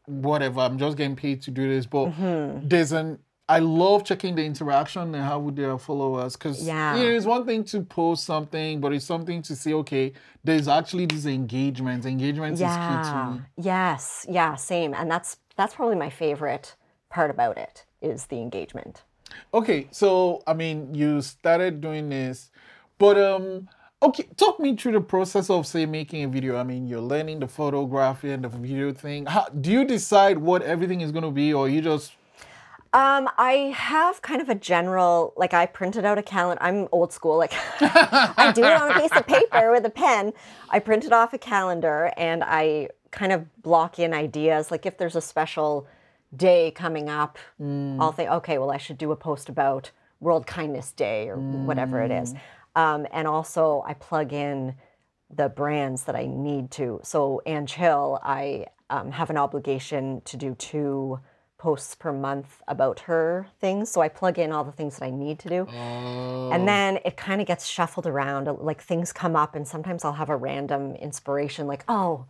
whatever. 0.06 0.62
I'm 0.62 0.78
just 0.78 0.98
getting 0.98 1.16
paid 1.16 1.42
to 1.44 1.52
do 1.52 1.68
this, 1.70 1.86
but 1.86 2.08
Mm-hmm. 2.08 2.68
there's 2.68 2.92
an 2.92 3.20
I 3.48 3.60
love 3.60 4.04
checking 4.04 4.34
the 4.34 4.44
interaction 4.44 5.14
and 5.14 5.24
how 5.24 5.38
would 5.38 5.56
their 5.56 5.78
followers 5.78 6.36
because 6.36 6.66
Yeah. 6.66 6.96
you 6.98 7.04
know 7.04 7.16
it's 7.16 7.28
one 7.28 7.46
thing 7.46 7.64
to 7.66 7.82
post 7.82 8.24
something, 8.26 8.82
but 8.82 8.92
it's 8.92 9.06
something 9.06 9.44
to 9.44 9.56
say, 9.56 9.74
okay, 9.74 10.14
there's 10.44 10.68
actually 10.68 11.06
this 11.06 11.28
engagement. 11.28 12.06
Engagement 12.08 12.54
is 12.54 12.60
key 12.62 12.66
to 12.66 13.32
me. 13.36 13.42
Yes. 13.58 14.26
Yeah. 14.28 14.56
Same. 14.56 14.96
And 14.96 15.12
that's 15.12 15.38
that's 15.58 15.76
probably 15.76 15.96
my 15.96 16.10
favorite 16.10 16.76
part 17.10 17.30
about 17.30 17.58
it 17.60 17.86
is 18.02 18.26
the 18.26 18.38
engagement. 18.38 19.04
Okay, 19.54 19.88
so 19.92 20.42
I 20.48 20.54
mean, 20.54 20.94
you 20.96 21.22
started 21.22 21.82
doing 21.82 22.10
this, 22.10 22.50
but 22.98 23.18
um, 23.18 23.68
okay, 24.06 24.24
talk 24.38 24.60
me 24.60 24.76
through 24.76 24.94
the 24.94 25.02
process 25.02 25.50
of 25.50 25.66
say 25.66 25.86
making 25.86 26.24
a 26.24 26.28
video. 26.28 26.58
I 26.58 26.64
mean, 26.64 26.88
you're 26.88 27.02
learning 27.02 27.40
the 27.40 27.48
photography 27.48 28.32
and 28.32 28.44
the 28.44 28.50
video 28.50 28.94
thing. 28.94 29.26
How 29.26 29.48
do 29.50 29.72
you 29.72 29.86
decide 29.86 30.38
what 30.38 30.62
everything 30.62 31.02
is 31.02 31.12
going 31.12 31.24
to 31.24 31.32
be, 31.32 31.54
or 31.54 31.68
you 31.70 31.82
just 31.82 32.14
Um, 32.94 33.30
I 33.38 33.74
have 33.76 34.22
kind 34.22 34.42
of 34.42 34.48
a 34.50 34.56
general, 34.56 35.34
like 35.36 35.54
I 35.54 35.66
printed 35.66 36.06
out 36.06 36.18
a 36.18 36.24
calendar. 36.24 36.64
I'm 36.64 36.88
old 36.92 37.12
school, 37.12 37.38
like 37.38 37.54
I 37.82 38.52
do 38.56 38.64
it 38.64 38.72
on 38.82 38.92
a 38.92 39.00
piece 39.02 39.12
of 39.12 39.28
paper 39.36 39.72
with 39.72 39.86
a 39.86 39.90
pen. 39.90 40.34
I 40.70 40.80
printed 40.80 41.12
off 41.12 41.34
a 41.34 41.38
calendar 41.38 42.12
and 42.16 42.44
I 42.44 42.90
kind 43.12 43.32
of 43.32 43.62
block 43.62 44.00
in 44.00 44.14
ideas. 44.14 44.72
Like 44.72 44.86
if 44.86 44.98
there's 44.98 45.16
a 45.16 45.22
special 45.22 45.88
day 46.36 46.72
coming 46.72 47.10
up, 47.10 47.38
I'll 48.00 48.12
think, 48.12 48.30
okay, 48.30 48.58
well, 48.58 48.72
I 48.72 48.78
should 48.78 48.98
do 48.98 49.12
a 49.12 49.16
post 49.16 49.50
about 49.50 49.92
World 50.20 50.48
Kindness 50.48 50.92
Day 50.92 51.30
or 51.30 51.38
whatever 51.66 52.02
it 52.02 52.12
is. 52.12 52.34
Um, 52.76 53.08
and 53.12 53.28
also, 53.28 53.84
I 53.88 53.94
plug 53.94 54.34
in 54.34 54.76
the 55.34 55.50
brands 55.50 56.04
that 56.04 56.16
I 56.16 56.26
need 56.26 56.72
to. 56.72 57.00
So, 57.04 57.42
Ann 57.46 57.66
Chill, 57.66 58.20
I 58.24 58.68
um, 58.90 59.12
have 59.12 59.30
an 59.30 59.38
obligation 59.38 60.22
to 60.26 60.38
do 60.38 60.56
two 60.56 61.20
posts 61.58 61.96
per 61.96 62.12
month 62.12 62.62
about 62.68 63.00
her 63.02 63.48
things. 63.60 63.90
So, 63.90 64.02
I 64.02 64.10
plug 64.10 64.38
in 64.40 64.52
all 64.52 64.64
the 64.64 64.72
things 64.74 64.98
that 64.98 65.06
I 65.06 65.10
need 65.10 65.40
to 65.40 65.50
do. 65.50 65.68
And 66.52 66.68
then 66.68 67.00
it 67.06 67.18
kind 67.18 67.42
of 67.42 67.48
gets 67.48 67.66
shuffled 67.66 68.06
around. 68.08 68.46
Like 68.60 68.82
things 68.82 69.12
come 69.14 69.36
up, 69.36 69.56
and 69.56 69.68
sometimes 69.68 70.04
I'll 70.04 70.14
have 70.14 70.30
a 70.30 70.36
random 70.36 70.96
inspiration, 70.96 71.66
like, 71.68 71.84
oh, 71.88 72.26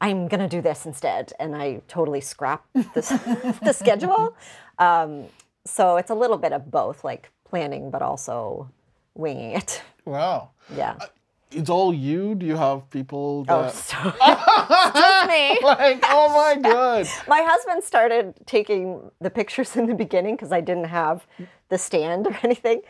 I'm 0.00 0.28
gonna 0.28 0.48
do 0.48 0.60
this 0.60 0.86
instead, 0.86 1.32
and 1.38 1.54
I 1.56 1.80
totally 1.88 2.20
scrap 2.20 2.66
this, 2.94 3.08
the 3.62 3.72
schedule. 3.72 4.36
Um, 4.78 5.26
so 5.64 5.96
it's 5.96 6.10
a 6.10 6.14
little 6.14 6.36
bit 6.36 6.52
of 6.52 6.70
both, 6.70 7.04
like 7.04 7.30
planning, 7.44 7.90
but 7.90 8.02
also 8.02 8.68
winging 9.14 9.52
it. 9.52 9.82
wow? 10.04 10.50
Yeah. 10.74 10.96
Uh, 11.00 11.06
it's 11.50 11.70
all 11.70 11.94
you. 11.94 12.34
Do 12.34 12.46
you 12.46 12.56
have 12.56 12.90
people 12.90 13.44
Oh, 13.48 13.62
that 13.62 13.74
so 13.74 13.96
it's 14.04 14.98
just 14.98 15.28
me. 15.28 15.58
like? 15.62 16.02
Oh 16.08 16.28
my 16.34 16.60
god! 16.60 17.06
My 17.28 17.42
husband 17.42 17.84
started 17.84 18.34
taking 18.46 19.10
the 19.20 19.30
pictures 19.30 19.76
in 19.76 19.86
the 19.86 19.94
beginning 19.94 20.34
because 20.34 20.50
I 20.52 20.60
didn't 20.60 20.84
have 20.88 21.26
the 21.68 21.78
stand 21.78 22.26
or 22.26 22.36
anything. 22.42 22.82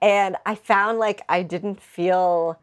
And 0.00 0.36
I 0.46 0.54
found 0.54 0.98
like 0.98 1.22
I 1.28 1.42
didn't 1.42 1.80
feel 1.80 2.58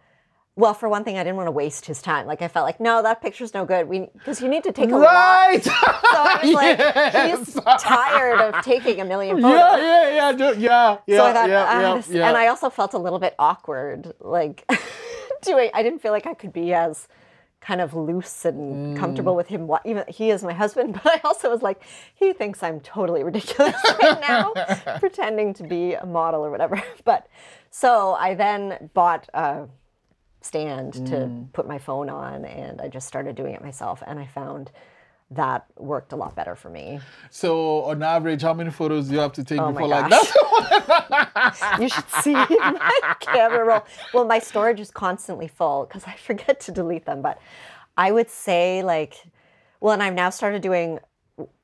well, 0.57 0.73
for 0.73 0.89
one 0.89 1.03
thing, 1.03 1.17
I 1.17 1.23
didn't 1.23 1.37
want 1.37 1.47
to 1.47 1.51
waste 1.51 1.85
his 1.85 2.01
time. 2.01 2.27
Like 2.27 2.41
I 2.41 2.47
felt 2.49 2.65
like, 2.65 2.79
no, 2.79 3.01
that 3.01 3.21
picture's 3.21 3.53
no 3.53 3.65
good. 3.65 3.87
We 3.87 4.07
because 4.13 4.41
you 4.41 4.49
need 4.49 4.63
to 4.65 4.71
take 4.71 4.91
a 4.91 4.97
lot. 4.97 5.05
Right? 5.13 5.63
So 5.63 5.71
I 5.73 6.39
was 6.43 6.53
like, 6.53 7.45
he's 7.47 7.83
tired 7.83 8.41
of 8.41 8.63
taking 8.63 8.99
a 8.99 9.05
million 9.05 9.37
photos. 9.41 9.57
yeah, 9.57 9.77
yeah, 9.77 10.15
yeah, 10.15 10.31
do- 10.53 10.59
yeah, 10.59 10.97
yeah, 11.07 11.17
so 11.17 11.25
I 11.25 11.33
thought, 11.33 11.49
yeah, 11.49 11.65
"Ah, 11.67 11.81
yeah, 11.81 11.95
this-" 11.95 12.09
yeah. 12.09 12.27
and 12.27 12.37
I 12.37 12.47
also 12.47 12.69
felt 12.69 12.93
a 12.93 12.97
little 12.99 13.19
bit 13.19 13.33
awkward, 13.39 14.13
like 14.19 14.69
doing. 15.41 15.69
I 15.73 15.83
didn't 15.83 15.99
feel 16.01 16.11
like 16.11 16.25
I 16.27 16.33
could 16.33 16.51
be 16.53 16.73
as 16.73 17.07
kind 17.61 17.79
of 17.79 17.93
loose 17.93 18.43
and 18.43 18.95
Mm. 18.95 18.99
comfortable 18.99 19.35
with 19.35 19.47
him. 19.47 19.69
Even 19.85 20.03
he 20.07 20.31
is 20.31 20.43
my 20.43 20.51
husband, 20.53 20.93
but 21.03 21.05
I 21.05 21.21
also 21.23 21.49
was 21.49 21.61
like, 21.61 21.81
he 22.15 22.33
thinks 22.33 22.61
I'm 22.63 22.79
totally 22.81 23.23
ridiculous 23.23 23.75
right 24.01 24.19
now, 24.19 24.51
pretending 24.99 25.53
to 25.55 25.63
be 25.63 25.93
a 25.93 26.05
model 26.05 26.43
or 26.45 26.49
whatever. 26.51 26.81
But 27.05 27.27
so 27.69 28.13
I 28.13 28.33
then 28.33 28.89
bought 28.93 29.29
a 29.33 29.67
stand 30.41 30.93
to 30.93 31.15
Mm. 31.27 31.53
put 31.53 31.67
my 31.67 31.77
phone 31.77 32.09
on, 32.09 32.45
and 32.45 32.81
I 32.81 32.87
just 32.87 33.07
started 33.07 33.35
doing 33.35 33.53
it 33.53 33.61
myself, 33.63 34.01
and 34.05 34.19
I 34.19 34.25
found. 34.27 34.71
That 35.33 35.65
worked 35.77 36.11
a 36.11 36.17
lot 36.17 36.35
better 36.35 36.55
for 36.57 36.69
me. 36.69 36.99
So 37.29 37.83
on 37.83 38.03
average, 38.03 38.41
how 38.41 38.53
many 38.53 38.69
photos 38.69 39.07
do 39.07 39.13
you 39.13 39.21
have 39.21 39.31
to 39.31 39.45
take 39.45 39.61
Oh 39.61 39.71
before 39.71 39.87
like 39.87 40.09
that? 40.09 41.77
You 41.79 41.87
should 41.87 42.09
see 42.21 42.33
my 42.59 43.15
camera 43.21 43.63
roll. 43.63 43.85
Well, 44.13 44.25
my 44.25 44.39
storage 44.39 44.81
is 44.81 44.91
constantly 44.91 45.47
full 45.47 45.85
because 45.85 46.03
I 46.05 46.15
forget 46.15 46.59
to 46.61 46.73
delete 46.73 47.05
them. 47.05 47.21
But 47.21 47.39
I 47.95 48.11
would 48.11 48.29
say, 48.29 48.83
like, 48.83 49.23
well, 49.79 49.93
and 49.93 50.03
I've 50.03 50.15
now 50.15 50.31
started 50.31 50.61
doing 50.61 50.99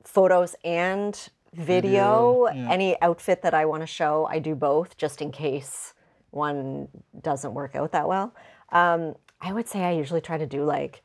photos 0.02 0.54
and 0.64 1.14
video. 1.52 2.46
Video, 2.46 2.48
yeah. 2.54 2.72
Any 2.72 3.00
outfit 3.02 3.42
that 3.42 3.52
I 3.52 3.66
want 3.66 3.82
to 3.82 3.86
show, 3.86 4.26
I 4.30 4.38
do 4.38 4.54
both 4.54 4.96
just 4.96 5.20
in 5.20 5.30
case 5.30 5.92
one 6.30 6.88
doesn't 7.20 7.52
work 7.52 7.76
out 7.76 7.92
that 7.92 8.08
well. 8.08 8.32
Um, 8.70 9.14
I 9.40 9.52
would 9.52 9.68
say 9.68 9.84
I 9.84 9.92
usually 9.92 10.20
try 10.20 10.38
to 10.38 10.46
do 10.46 10.64
like 10.64 11.02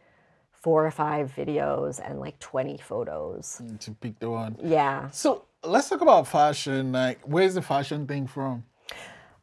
four 0.51 0.85
or 0.85 0.91
five 0.91 1.33
videos 1.35 1.99
and 2.03 2.19
like 2.19 2.39
20 2.39 2.77
photos. 2.77 3.61
to 3.79 3.91
pick 3.91 4.19
the 4.19 4.29
one. 4.29 4.57
Yeah. 4.63 5.09
So 5.11 5.45
let's 5.63 5.89
talk 5.89 6.01
about 6.01 6.27
fashion. 6.27 6.91
Like, 6.91 7.19
where's 7.25 7.53
the 7.55 7.61
fashion 7.61 8.07
thing 8.07 8.27
from? 8.27 8.63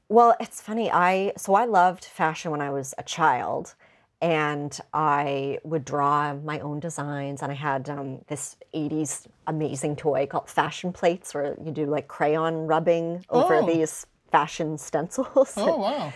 Well, 0.08 0.34
it's 0.40 0.60
funny. 0.60 0.90
I 0.90 1.32
so 1.36 1.54
I 1.54 1.66
loved 1.66 2.04
fashion 2.04 2.50
when 2.50 2.60
I 2.60 2.70
was 2.70 2.94
a 2.98 3.02
child, 3.04 3.74
and 4.20 4.76
I 4.92 5.58
would 5.62 5.84
draw 5.84 6.34
my 6.34 6.58
own 6.60 6.80
designs. 6.80 7.42
And 7.42 7.52
I 7.52 7.54
had 7.54 7.88
um, 7.88 8.18
this 8.26 8.56
'80s 8.74 9.26
amazing 9.46 9.94
toy 9.96 10.26
called 10.26 10.50
fashion 10.50 10.92
plates, 10.92 11.32
where 11.32 11.54
you 11.64 11.70
do 11.70 11.86
like 11.86 12.08
crayon 12.08 12.66
rubbing 12.66 13.24
over 13.30 13.56
Oh. 13.56 13.66
these 13.66 14.04
fashion 14.32 14.78
stencils. 14.78 15.54
Oh 15.56 15.76
wow. 15.78 16.12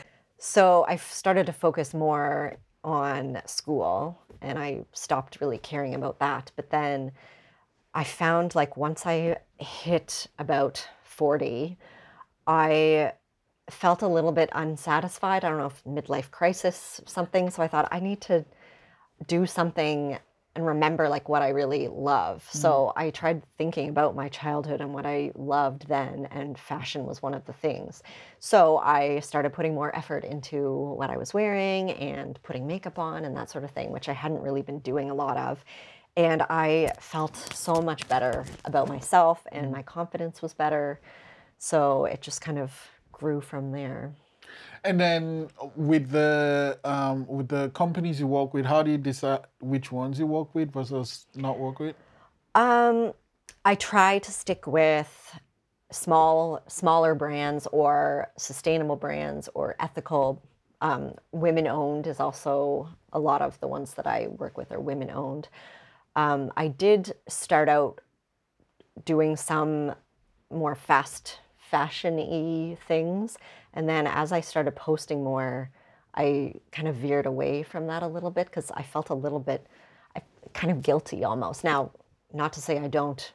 So 0.46 0.84
I 0.86 0.96
started 0.96 1.46
to 1.46 1.54
focus 1.54 1.94
more 1.94 2.58
on 2.84 3.40
school 3.46 4.18
and 4.42 4.58
I 4.58 4.84
stopped 4.92 5.40
really 5.40 5.56
caring 5.56 5.94
about 5.94 6.18
that. 6.18 6.52
But 6.54 6.68
then 6.68 7.12
I 7.94 8.04
found 8.04 8.54
like 8.54 8.76
once 8.76 9.06
I 9.06 9.38
hit 9.58 10.26
about 10.38 10.86
40, 11.02 11.78
I 12.46 13.14
felt 13.70 14.02
a 14.02 14.06
little 14.06 14.32
bit 14.32 14.50
unsatisfied. 14.52 15.44
I 15.44 15.48
don't 15.48 15.56
know 15.56 15.64
if 15.64 15.82
midlife 15.84 16.30
crisis 16.30 17.00
something. 17.06 17.48
So 17.48 17.62
I 17.62 17.66
thought 17.66 17.88
I 17.90 18.00
need 18.00 18.20
to 18.22 18.44
do 19.26 19.46
something 19.46 20.18
and 20.56 20.64
remember 20.66 21.08
like 21.08 21.28
what 21.28 21.42
I 21.42 21.49
really 21.49 21.88
love. 21.88 22.46
So 22.50 22.70
mm-hmm. 22.70 22.99
I 22.99 23.11
tried 23.11 23.42
thinking 23.58 23.88
about 23.88 24.14
my 24.14 24.28
childhood 24.28 24.80
and 24.80 24.94
what 24.94 25.04
I 25.04 25.32
loved 25.34 25.88
then 25.88 26.28
and 26.30 26.58
fashion 26.58 27.04
was 27.06 27.20
one 27.20 27.34
of 27.34 27.44
the 27.46 27.52
things. 27.52 28.02
So 28.38 28.78
I 28.78 29.18
started 29.20 29.52
putting 29.52 29.75
more 29.75 29.94
effort 29.96 30.25
into 30.25 30.70
what 30.96 31.11
I 31.11 31.16
was 31.16 31.34
wearing 31.34 31.90
and 31.90 32.40
putting 32.42 32.66
makeup 32.66 32.99
on 32.99 33.25
and 33.25 33.37
that 33.37 33.50
sort 33.50 33.64
of 33.64 33.73
thing, 33.73 33.90
which 33.90 34.08
I 34.08 34.12
hadn't 34.12 34.42
really 34.42 34.62
been 34.62 34.78
doing 34.78 35.11
a 35.11 35.14
lot 35.14 35.37
of. 35.37 35.64
And 36.16 36.42
I 36.42 36.92
felt 37.00 37.37
so 37.52 37.82
much 37.82 38.06
better 38.08 38.44
about 38.64 38.88
myself 38.88 39.44
and 39.50 39.66
mm-hmm. 39.66 39.76
my 39.76 39.82
confidence 39.82 40.40
was 40.40 40.54
better. 40.54 41.00
So 41.58 42.04
it 42.04 42.20
just 42.20 42.40
kind 42.40 42.58
of 42.58 42.73
grew 43.11 43.40
from 43.40 43.73
there. 43.73 44.14
And 44.84 45.00
then 45.00 45.48
with 45.76 46.10
the 46.10 46.78
um, 46.84 47.26
with 47.26 47.48
the 47.48 47.70
companies 47.70 48.20
you 48.20 48.26
work 48.26 48.52
with, 48.52 48.66
how 48.66 48.82
do 48.82 48.90
you 48.90 48.98
decide 48.98 49.40
which 49.60 49.90
ones 49.90 50.18
you 50.18 50.26
work 50.26 50.54
with 50.54 50.72
versus 50.72 51.26
not 51.34 51.58
work 51.58 51.80
with? 51.80 51.96
Um, 52.54 53.14
I 53.64 53.74
try 53.76 54.18
to 54.18 54.30
stick 54.30 54.66
with 54.66 55.40
small, 55.90 56.62
smaller 56.68 57.14
brands 57.14 57.66
or 57.68 58.28
sustainable 58.36 58.96
brands 58.96 59.48
or 59.54 59.74
ethical. 59.80 60.42
Um, 60.80 61.14
women 61.32 61.66
owned 61.66 62.06
is 62.06 62.20
also 62.20 62.88
a 63.12 63.18
lot 63.18 63.40
of 63.40 63.58
the 63.60 63.68
ones 63.68 63.94
that 63.94 64.06
I 64.06 64.26
work 64.28 64.58
with 64.58 64.70
are 64.70 64.80
women 64.80 65.10
owned. 65.10 65.48
Um, 66.14 66.52
I 66.56 66.68
did 66.68 67.14
start 67.26 67.68
out 67.68 68.00
doing 69.04 69.36
some 69.36 69.94
more 70.50 70.74
fast 70.74 71.40
fashion-y 71.75 72.76
things, 72.87 73.37
and 73.73 73.88
then 73.88 74.07
as 74.07 74.31
I 74.31 74.40
started 74.40 74.76
posting 74.76 75.25
more, 75.25 75.71
I 76.14 76.54
kind 76.71 76.87
of 76.87 76.95
veered 76.95 77.26
away 77.26 77.64
from 77.64 77.88
that 77.88 78.04
a 78.04 78.07
little 78.07 78.31
bit 78.31 78.47
because 78.47 78.71
I 78.71 78.85
felt 78.85 79.11
a 79.11 79.14
little 79.14 79.40
bit 79.40 79.66
I, 80.14 80.23
kind 80.52 80.71
of 80.71 80.83
guilty 80.83 81.25
almost. 81.25 81.64
Now, 81.64 81.90
not 82.33 82.52
to 82.52 82.61
say 82.61 82.78
I 82.78 82.87
don't 82.87 83.33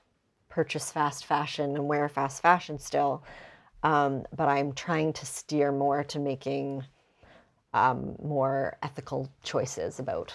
purchase 0.47 0.89
fast 0.89 1.25
fashion 1.25 1.75
and 1.75 1.89
wear 1.89 2.07
fast 2.07 2.41
fashion 2.41 2.79
still, 2.79 3.25
um, 3.83 4.23
but 4.33 4.47
I'm 4.47 4.71
trying 4.71 5.11
to 5.19 5.25
steer 5.25 5.73
more 5.73 6.05
to 6.05 6.17
making 6.17 6.85
um, 7.73 8.15
more 8.23 8.77
ethical 8.81 9.29
choices 9.43 9.99
about 9.99 10.33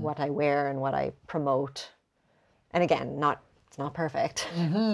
what 0.00 0.18
I 0.20 0.30
wear 0.30 0.68
and 0.70 0.80
what 0.80 0.94
I 0.94 1.12
promote. 1.26 1.90
And 2.72 2.82
again, 2.82 3.20
not 3.20 3.42
it's 3.74 3.78
not 3.80 3.92
perfect, 3.92 4.46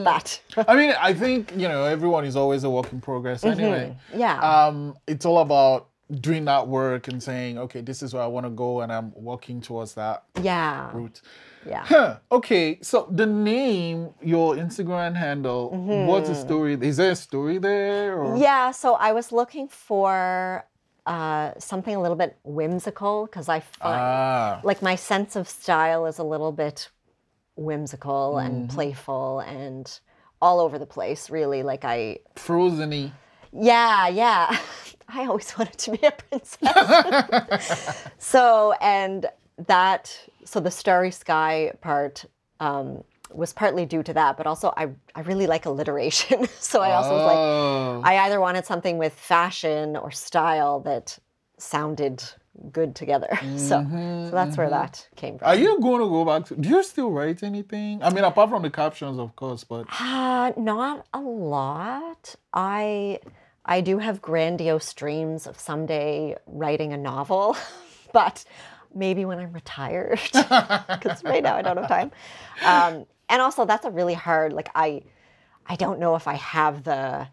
but 0.05 0.41
I 0.67 0.75
mean, 0.75 0.95
I 0.99 1.13
think 1.13 1.53
you 1.55 1.69
know 1.69 1.85
everyone 1.85 2.25
is 2.25 2.35
always 2.35 2.65
a 2.65 2.71
work 2.71 2.91
in 2.93 3.01
progress 3.03 3.45
anyway. 3.45 3.95
yeah, 4.15 4.41
Um, 4.41 4.97
it's 5.07 5.27
all 5.27 5.41
about 5.41 5.89
doing 6.11 6.47
that 6.47 6.67
work 6.67 7.07
and 7.09 7.23
saying, 7.23 7.59
okay, 7.59 7.83
this 7.83 8.03
is 8.03 8.15
where 8.15 8.23
I 8.23 8.27
want 8.27 8.47
to 8.47 8.51
go, 8.51 8.81
and 8.81 8.91
I'm 8.91 9.13
walking 9.15 9.61
towards 9.61 9.93
that 9.97 10.25
Yeah. 10.43 10.91
route. 10.95 11.21
Yeah. 11.67 11.85
Huh. 11.85 12.17
Okay, 12.33 12.79
so 12.81 13.07
the 13.11 13.27
name, 13.27 14.15
your 14.23 14.55
Instagram 14.57 15.15
handle, 15.15 15.69
what's 16.09 16.31
the 16.31 16.35
story? 16.35 16.79
Is 16.81 16.97
there 16.97 17.11
a 17.11 17.17
story 17.17 17.59
there? 17.59 18.19
Or? 18.19 18.29
Mm-hmm. 18.29 18.43
Yeah, 18.43 18.71
so 18.71 18.95
I 18.95 19.13
was 19.13 19.31
looking 19.31 19.69
for 19.69 20.65
uh, 21.05 21.53
something 21.59 21.95
a 21.95 22.01
little 22.01 22.17
bit 22.17 22.39
whimsical 22.45 23.27
because 23.27 23.51
I 23.51 23.61
find 23.61 24.01
Ah, 24.01 24.61
like 24.65 24.81
my 24.81 24.97
sense 24.97 25.37
of 25.37 25.51
style 25.51 26.07
is 26.07 26.19
a 26.19 26.25
little 26.25 26.53
bit 26.53 26.89
whimsical 27.61 28.39
and 28.39 28.65
Mm-hmm. 28.67 28.75
playful 28.75 29.41
and 29.41 30.01
all 30.43 30.59
over 30.61 30.79
the 30.79 30.87
place, 30.87 31.29
really. 31.31 31.63
Like 31.63 31.85
I, 31.85 32.19
Frozen-y. 32.37 33.13
yeah, 33.53 34.09
yeah. 34.09 34.59
I 35.09 35.27
always 35.27 35.53
wanted 35.59 35.77
to 35.79 35.91
be 35.93 36.07
a 36.07 36.13
princess. 36.13 38.09
so, 38.19 38.73
and 38.81 39.27
that, 39.67 40.17
so 40.45 40.61
the 40.61 40.71
starry 40.71 41.11
sky 41.11 41.73
part 41.81 42.25
um, 42.61 43.03
was 43.33 43.53
partly 43.53 43.85
due 43.87 44.03
to 44.05 44.13
that, 44.15 44.37
but 44.37 44.47
also 44.47 44.73
I, 44.77 44.89
I 45.15 45.21
really 45.23 45.47
like 45.47 45.67
alliteration. 45.67 46.47
so 46.61 46.81
I 46.81 46.93
also 46.93 47.11
was 47.11 47.27
like, 47.27 47.37
Oh. 47.37 48.01
I 48.05 48.19
either 48.25 48.41
wanted 48.41 48.65
something 48.65 48.99
with 48.99 49.13
fashion 49.13 49.97
or 49.97 50.11
style 50.11 50.81
that 50.81 51.19
sounded 51.59 52.23
good 52.73 52.95
together. 52.95 53.29
So, 53.57 53.85
so 54.31 54.31
that's 54.33 54.57
where 54.57 54.71
that 54.71 55.07
came 55.17 55.39
from. 55.39 55.49
Are 55.49 55.55
you 55.57 55.81
going 55.81 56.01
to 56.01 56.09
go 56.09 56.25
back 56.25 56.47
to? 56.47 56.57
Do 56.57 56.69
you 56.69 56.83
still 56.83 57.11
write 57.11 57.43
anything? 57.43 58.03
I 58.03 58.11
mean, 58.11 58.25
apart 58.25 58.51
from 58.51 58.63
the 58.63 58.71
captions, 58.71 59.19
of 59.19 59.35
course, 59.37 59.65
but 59.65 59.87
Uh, 60.01 60.53
not 60.57 61.07
a 61.15 61.21
lot. 61.21 62.35
I 62.53 63.21
I 63.65 63.81
do 63.83 63.99
have 63.99 64.21
grandiose 64.23 64.93
dreams 64.95 65.47
of 65.47 65.59
someday 65.59 66.37
writing 66.47 66.93
a 66.93 66.97
novel, 66.97 67.57
but 68.13 68.45
maybe 68.95 69.25
when 69.25 69.39
I'm 69.39 69.53
retired, 69.53 70.21
because 70.33 71.23
right 71.25 71.43
now 71.43 71.57
I 71.57 71.63
don't 71.63 71.77
have 71.77 71.89
time. 71.89 72.11
Um, 72.65 73.07
and 73.29 73.41
also, 73.43 73.65
that's 73.65 73.85
a 73.85 73.91
really 73.91 74.15
hard. 74.15 74.53
Like 74.53 74.71
I, 74.75 75.03
I 75.67 75.77
don't 75.77 76.01
know 76.01 76.17
if 76.17 76.27
I 76.27 76.35
have 76.35 76.83
the 76.85 77.29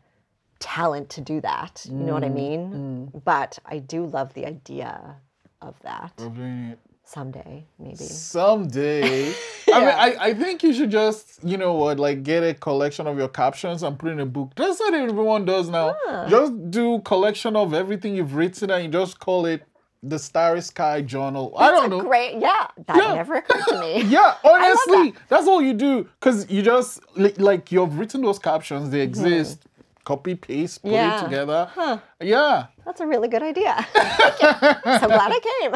talent 0.60 1.10
to 1.12 1.22
do 1.22 1.42
that. 1.42 1.86
You 1.90 1.96
know 1.96 2.14
what 2.14 2.24
I 2.24 2.30
mm, 2.30 2.36
mean? 2.36 3.12
Mm. 3.14 3.24
But 3.24 3.60
I 3.66 3.80
do 3.80 4.06
love 4.06 4.34
the 4.34 4.46
idea 4.46 5.16
of 5.62 5.80
that 5.82 6.14
of 6.20 6.36
doing 6.36 6.70
it 6.72 6.80
someday, 7.04 7.66
maybe. 7.80 7.96
someday. 7.96 9.34
I 9.74 9.80
mean, 9.80 9.90
I, 9.90 10.16
I 10.20 10.34
think 10.34 10.64
you 10.64 10.74
should 10.74 10.92
just, 10.92 11.40
you 11.44 11.58
know 11.58 11.74
what, 11.74 12.00
like 12.00 12.24
get 12.24 12.44
a 12.44 12.54
collection 12.54 13.08
of 13.08 13.18
your 13.18 13.30
captions 13.30 13.84
and 13.84 13.98
put 13.98 14.12
in 14.12 14.20
a 14.20 14.26
book. 14.26 14.52
That's 14.56 14.80
what 14.80 14.94
everyone 14.94 15.46
does 15.46 15.70
now. 15.70 15.96
Ah. 16.08 16.28
Just 16.30 16.72
do 16.72 17.00
collection 17.00 17.56
of 17.56 17.74
everything 17.74 18.16
you've 18.16 18.36
written 18.36 18.70
and 18.72 18.84
you 18.84 18.90
just 18.90 19.20
call 19.20 19.46
it 19.46 19.64
the 20.04 20.20
Starry 20.20 20.62
Sky 20.62 21.02
Journal. 21.02 21.54
I 21.58 21.72
don't 21.72 21.90
know. 21.90 22.02
Great. 22.02 22.40
Yeah, 22.40 22.68
that 22.86 22.98
Yeah. 22.98 23.14
never 23.16 23.36
occurred 23.36 23.64
to 23.70 23.80
me. 23.80 24.02
Yeah, 24.08 24.36
honestly, 24.44 25.14
that's 25.28 25.48
all 25.48 25.62
you 25.62 25.74
do. 25.74 26.08
Because 26.20 26.50
you 26.50 26.62
just, 26.62 27.02
like, 27.16 27.40
like, 27.40 27.72
you've 27.72 27.98
written 27.98 28.22
those 28.22 28.40
captions, 28.40 28.90
they 28.90 29.00
mm-hmm. 29.00 29.10
exist. 29.10 29.67
Copy, 30.08 30.36
paste, 30.36 30.82
put 30.84 30.92
Mm-hmm. 30.92 30.96
Yeah. 30.96 31.20
it 31.20 31.24
together. 31.26 32.02
Yeah. 32.22 32.68
That's 32.86 33.02
a 33.02 33.08
really 33.08 33.28
good 33.28 33.44
idea. 33.44 33.76
Thank 33.94 34.40
you. 34.42 35.00
so 35.04 35.08
glad 35.12 35.32
I 35.36 35.40
came. 35.52 35.74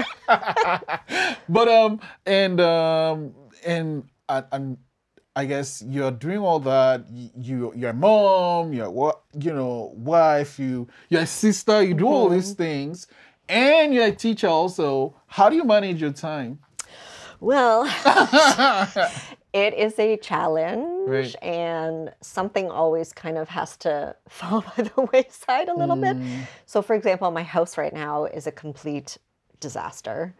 But 1.49 1.67
um 1.67 1.99
and 2.25 2.61
um 2.61 3.33
and 3.65 4.03
and, 4.29 4.45
and 4.53 4.77
I 5.35 5.43
guess 5.45 5.81
you're 5.85 6.11
doing 6.11 6.39
all 6.39 6.61
that. 6.61 7.03
You 7.11 7.73
your 7.75 7.91
mom, 7.91 8.71
your 8.71 8.89
what 8.89 9.19
you 9.37 9.51
know 9.53 9.91
wife, 9.95 10.57
you 10.59 10.87
your 11.09 11.25
sister. 11.25 11.83
You 11.83 11.93
do 11.93 12.07
all 12.07 12.29
these 12.29 12.53
things, 12.53 13.07
and 13.49 13.93
you're 13.93 14.07
a 14.07 14.11
teacher 14.15 14.47
also. 14.47 15.15
How 15.27 15.49
do 15.49 15.55
you 15.57 15.65
manage 15.65 15.99
your 16.01 16.13
time? 16.13 16.59
Well, 17.41 17.83
it 19.53 19.73
is 19.73 19.97
a 19.99 20.17
challenge, 20.17 21.07
Right. 21.09 21.35
and 21.43 22.13
something 22.21 22.69
always 22.71 23.11
kind 23.13 23.37
of 23.37 23.49
has 23.49 23.75
to 23.77 24.15
fall 24.29 24.61
by 24.77 24.83
the 24.83 25.01
wayside 25.13 25.67
a 25.69 25.73
little 25.73 25.95
bit. 25.97 26.17
So, 26.65 26.81
for 26.81 26.95
example, 26.95 27.29
my 27.31 27.43
house 27.43 27.77
right 27.77 27.93
now 27.93 28.25
is 28.25 28.47
a 28.47 28.51
complete 28.51 29.17
disaster. 29.59 30.33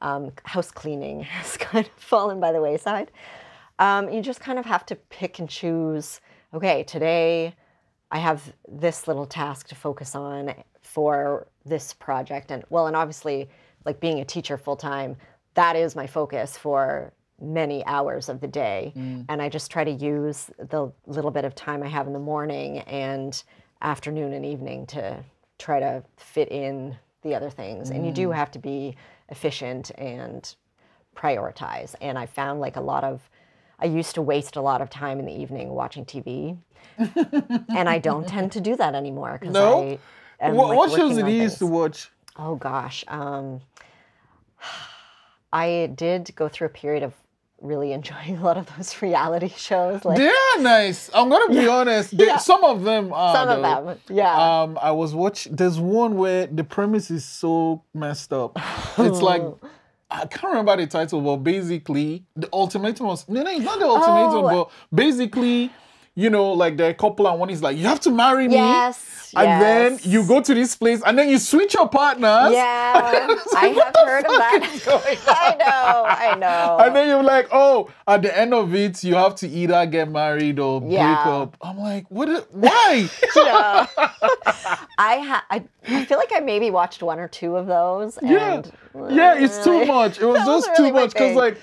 Um, 0.00 0.32
house 0.44 0.70
cleaning 0.70 1.20
has 1.36 1.56
kind 1.56 1.86
of 1.86 1.92
fallen 2.02 2.40
by 2.40 2.52
the 2.52 2.60
wayside. 2.60 3.10
Um, 3.78 4.10
you 4.10 4.20
just 4.22 4.40
kind 4.40 4.58
of 4.58 4.66
have 4.66 4.84
to 4.86 4.96
pick 4.96 5.38
and 5.38 5.48
choose. 5.48 6.20
Okay, 6.52 6.82
today 6.84 7.54
I 8.10 8.18
have 8.18 8.52
this 8.68 9.06
little 9.08 9.26
task 9.26 9.68
to 9.68 9.74
focus 9.74 10.14
on 10.14 10.54
for 10.82 11.46
this 11.64 11.92
project, 11.92 12.50
and 12.50 12.64
well, 12.70 12.86
and 12.86 12.96
obviously, 12.96 13.48
like 13.84 14.00
being 14.00 14.20
a 14.20 14.24
teacher 14.24 14.56
full 14.56 14.76
time, 14.76 15.16
that 15.54 15.76
is 15.76 15.94
my 15.94 16.06
focus 16.06 16.56
for 16.56 17.12
many 17.40 17.84
hours 17.86 18.28
of 18.28 18.40
the 18.40 18.48
day. 18.48 18.92
And 19.28 19.40
I 19.42 19.48
just 19.48 19.70
try 19.70 19.84
to 19.84 19.90
use 19.90 20.50
the 20.58 20.92
little 21.06 21.30
bit 21.30 21.44
of 21.44 21.54
time 21.54 21.82
I 21.82 21.88
have 21.88 22.06
in 22.06 22.12
the 22.12 22.18
morning 22.18 22.78
and 22.80 23.40
afternoon 23.80 24.32
and 24.32 24.44
evening 24.44 24.86
to 24.88 25.22
try 25.58 25.80
to 25.80 26.02
fit 26.16 26.50
in 26.50 26.96
the 27.22 27.34
other 27.34 27.50
things. 27.50 27.90
And 27.90 28.04
you 28.06 28.12
do 28.12 28.30
have 28.30 28.50
to 28.52 28.58
be 28.58 28.96
efficient 29.28 29.90
and 29.96 30.54
prioritize. 31.16 31.94
And 32.00 32.18
I 32.18 32.26
found 32.26 32.60
like 32.60 32.76
a 32.76 32.80
lot 32.80 33.04
of, 33.04 33.28
I 33.78 33.86
used 33.86 34.14
to 34.14 34.22
waste 34.22 34.56
a 34.56 34.60
lot 34.60 34.80
of 34.80 34.90
time 34.90 35.18
in 35.18 35.26
the 35.26 35.32
evening 35.32 35.70
watching 35.70 36.04
TV. 36.04 36.56
and 36.98 37.88
I 37.88 37.98
don't 37.98 38.26
tend 38.26 38.52
to 38.52 38.60
do 38.60 38.76
that 38.76 38.94
anymore 38.94 39.38
because 39.40 39.54
No? 39.54 39.98
I 40.40 40.50
what 40.52 40.68
like, 40.68 40.76
what 40.76 40.90
shows 40.92 41.16
did 41.16 41.26
you 41.26 41.42
used 41.42 41.58
to 41.58 41.66
watch? 41.66 42.10
Oh 42.36 42.54
gosh. 42.54 43.04
Um, 43.08 43.60
I 45.52 45.90
did 45.94 46.30
go 46.36 46.48
through 46.48 46.66
a 46.66 46.70
period 46.70 47.02
of 47.02 47.14
really 47.60 47.92
enjoying 47.92 48.36
a 48.38 48.44
lot 48.44 48.56
of 48.56 48.68
those 48.76 49.00
reality 49.02 49.48
shows. 49.56 50.04
Like 50.04 50.16
They're 50.18 50.60
nice. 50.60 51.10
I'm 51.12 51.28
gonna 51.28 51.52
be 51.52 51.66
honest. 51.68 52.10
They, 52.16 52.26
Yeah. 52.26 52.36
Some 52.38 52.62
of 52.64 52.84
them 52.84 53.12
are. 53.12 53.34
some 53.34 53.48
of 53.48 53.62
though. 53.62 53.84
them. 53.94 53.98
Yeah. 54.16 54.62
Um, 54.62 54.78
I 54.80 54.92
was 54.92 55.14
watching. 55.14 55.56
There's 55.56 55.78
one 55.78 56.16
where 56.16 56.46
the 56.46 56.64
premise 56.64 57.10
is 57.10 57.24
so 57.24 57.82
messed 57.94 58.32
up. 58.32 58.52
It's 58.98 59.20
like 59.22 59.42
I 60.10 60.24
can't 60.26 60.44
remember 60.44 60.76
the 60.76 60.86
title, 60.86 61.20
but 61.20 61.36
basically 61.38 62.24
the 62.34 62.48
ultimatum 62.52 63.06
was 63.08 63.28
no, 63.28 63.42
no, 63.42 63.50
it's 63.50 63.64
not 63.64 63.78
the 63.78 63.84
ultimatum, 63.86 64.44
Oh. 64.44 64.48
but 64.64 64.70
basically, 64.96 65.70
you 66.18 66.30
know, 66.30 66.52
like 66.52 66.76
the 66.76 66.92
couple 66.94 67.28
and 67.28 67.38
one 67.38 67.48
is 67.48 67.62
like, 67.62 67.76
you 67.76 67.84
have 67.84 68.00
to 68.00 68.10
marry 68.10 68.48
me. 68.48 68.56
yes. 68.56 69.04
And 69.36 69.62
then 69.62 69.98
you 70.04 70.26
go 70.26 70.40
to 70.40 70.54
this 70.54 70.74
place, 70.74 71.02
and 71.04 71.16
then 71.18 71.28
you 71.28 71.38
switch 71.38 71.74
your 71.74 71.86
partners. 71.86 72.50
Yeah. 72.50 73.26
I 73.54 73.66
have 73.68 73.94
heard 74.08 74.24
of 74.24 74.32
that. 74.32 75.20
I 75.28 75.54
know. 75.58 76.04
I 76.06 76.34
know. 76.38 76.78
And 76.80 76.96
then 76.96 77.08
you're 77.08 77.22
like, 77.22 77.46
oh, 77.52 77.90
at 78.06 78.22
the 78.22 78.36
end 78.36 78.54
of 78.54 78.74
it, 78.74 79.04
you 79.04 79.14
have 79.16 79.34
to 79.36 79.46
either 79.48 79.84
get 79.84 80.10
married 80.10 80.58
or 80.58 80.82
Yeah. 80.82 81.14
break 81.14 81.26
up. 81.34 81.56
I'm 81.60 81.78
like, 81.78 82.06
what? 82.10 82.48
Why? 82.52 83.08
Yeah. 83.36 83.86
I, 84.98 85.18
ha- 85.20 85.44
I 85.50 85.62
I 85.86 86.04
feel 86.04 86.18
like 86.18 86.32
I 86.34 86.40
maybe 86.40 86.70
watched 86.70 87.02
one 87.02 87.18
or 87.20 87.28
two 87.28 87.56
of 87.56 87.66
those. 87.66 88.18
Yeah, 88.22 88.54
And 88.54 88.72
yeah, 89.10 89.34
it's 89.38 89.62
too 89.64 89.84
much. 89.84 90.20
It 90.20 90.24
was 90.26 90.44
just 90.44 90.76
too 90.76 90.92
much 90.92 91.12
because, 91.12 91.34
like, 91.36 91.58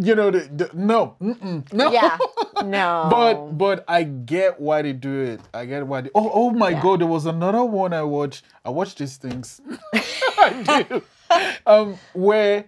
you 0.00 0.14
know, 0.14 0.30
the, 0.30 0.40
the, 0.40 0.70
no, 0.74 1.16
mm-mm, 1.20 1.72
no. 1.72 1.90
Yeah. 1.92 2.18
No. 2.64 3.08
but 3.10 3.52
but 3.56 3.84
I 3.88 3.99
get 4.04 4.60
why 4.60 4.82
they 4.82 4.92
do 4.92 5.20
it. 5.20 5.40
I 5.54 5.64
get 5.66 5.86
why. 5.86 6.02
They, 6.02 6.10
oh 6.14 6.30
oh 6.32 6.50
my 6.50 6.70
Yeah. 6.70 6.82
god, 6.82 7.00
there 7.00 7.06
was 7.06 7.26
another 7.26 7.64
one 7.64 7.92
I 7.92 8.02
watched. 8.02 8.44
I 8.64 8.70
watched 8.70 8.98
these 8.98 9.16
things. 9.16 9.60
I 9.94 10.84
do. 10.88 11.02
Um, 11.66 11.98
where 12.12 12.64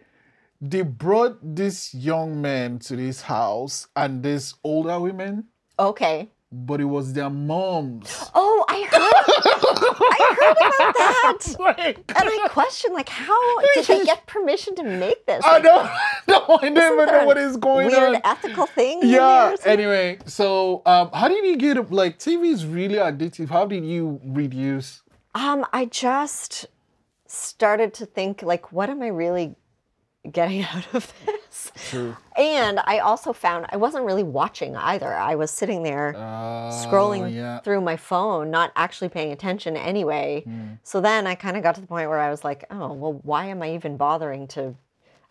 they 0.60 0.82
brought 0.82 1.38
this 1.42 1.92
young 1.94 2.40
man 2.40 2.78
to 2.80 2.96
this 2.96 3.22
house 3.22 3.88
and 3.96 4.22
this 4.22 4.54
older 4.62 5.00
women, 5.00 5.46
okay. 5.78 6.30
But 6.52 6.80
it 6.80 6.84
was 6.84 7.14
their 7.14 7.30
moms. 7.30 8.30
Oh, 8.34 8.64
I 8.68 8.82
heard. 8.82 9.12
I 10.04 10.36
heard 10.38 10.56
about 10.58 10.94
that. 10.94 11.56
like, 11.78 11.96
And 12.16 12.28
I 12.28 12.48
question, 12.48 12.92
like, 12.92 13.08
how 13.08 13.60
did 13.74 13.86
they 13.86 14.04
get 14.04 14.26
permission 14.26 14.74
to 14.76 14.82
make 14.82 15.24
this? 15.26 15.42
I 15.44 15.60
don't, 15.60 15.90
no, 16.28 16.44
I 16.60 16.68
don't 16.68 16.76
even 16.76 17.06
know 17.06 17.24
what 17.24 17.38
is 17.38 17.56
going 17.56 17.86
weird 17.88 18.16
on. 18.16 18.20
ethical 18.24 18.66
thing. 18.66 19.02
in 19.02 19.08
Yeah. 19.08 19.56
Anyway, 19.64 20.18
so 20.26 20.82
um, 20.84 21.10
how 21.14 21.28
did 21.28 21.44
you 21.44 21.56
get 21.56 21.90
like 21.90 22.18
TV 22.18 22.52
is 22.52 22.66
really 22.66 22.96
addictive? 22.96 23.48
How 23.48 23.64
did 23.66 23.84
you 23.84 24.20
reduce? 24.24 25.02
Um, 25.34 25.64
I 25.72 25.86
just 25.86 26.66
started 27.26 27.94
to 27.94 28.06
think, 28.06 28.42
like, 28.42 28.72
what 28.72 28.90
am 28.90 29.00
I 29.00 29.08
really 29.08 29.56
getting 30.30 30.62
out 30.74 30.86
of 30.94 31.12
this? 31.26 31.72
True. 31.90 32.16
And 32.36 32.80
I 32.84 32.98
also 32.98 33.32
found 33.32 33.66
I 33.70 33.76
wasn't 33.76 34.04
really 34.04 34.22
watching 34.22 34.76
either. 34.76 35.12
I 35.14 35.34
was 35.34 35.50
sitting 35.50 35.82
there 35.82 36.12
scrolling 36.14 37.24
Uh, 37.24 37.26
yeah. 37.26 37.58
through 37.60 37.80
my 37.80 37.96
phone, 37.96 38.50
not 38.50 38.72
actually 38.76 39.08
paying 39.08 39.32
attention 39.32 39.76
anyway. 39.76 40.42
Hmm. 40.44 40.74
So 40.82 41.00
then 41.00 41.26
I 41.26 41.34
kind 41.34 41.56
of 41.56 41.62
got 41.62 41.74
to 41.76 41.80
the 41.80 41.86
point 41.86 42.08
where 42.08 42.18
I 42.20 42.30
was 42.30 42.44
like, 42.44 42.64
oh, 42.70 42.92
well, 42.92 43.20
why 43.22 43.46
am 43.46 43.62
I 43.62 43.74
even 43.74 43.96
bothering 43.96 44.46
to? 44.48 44.74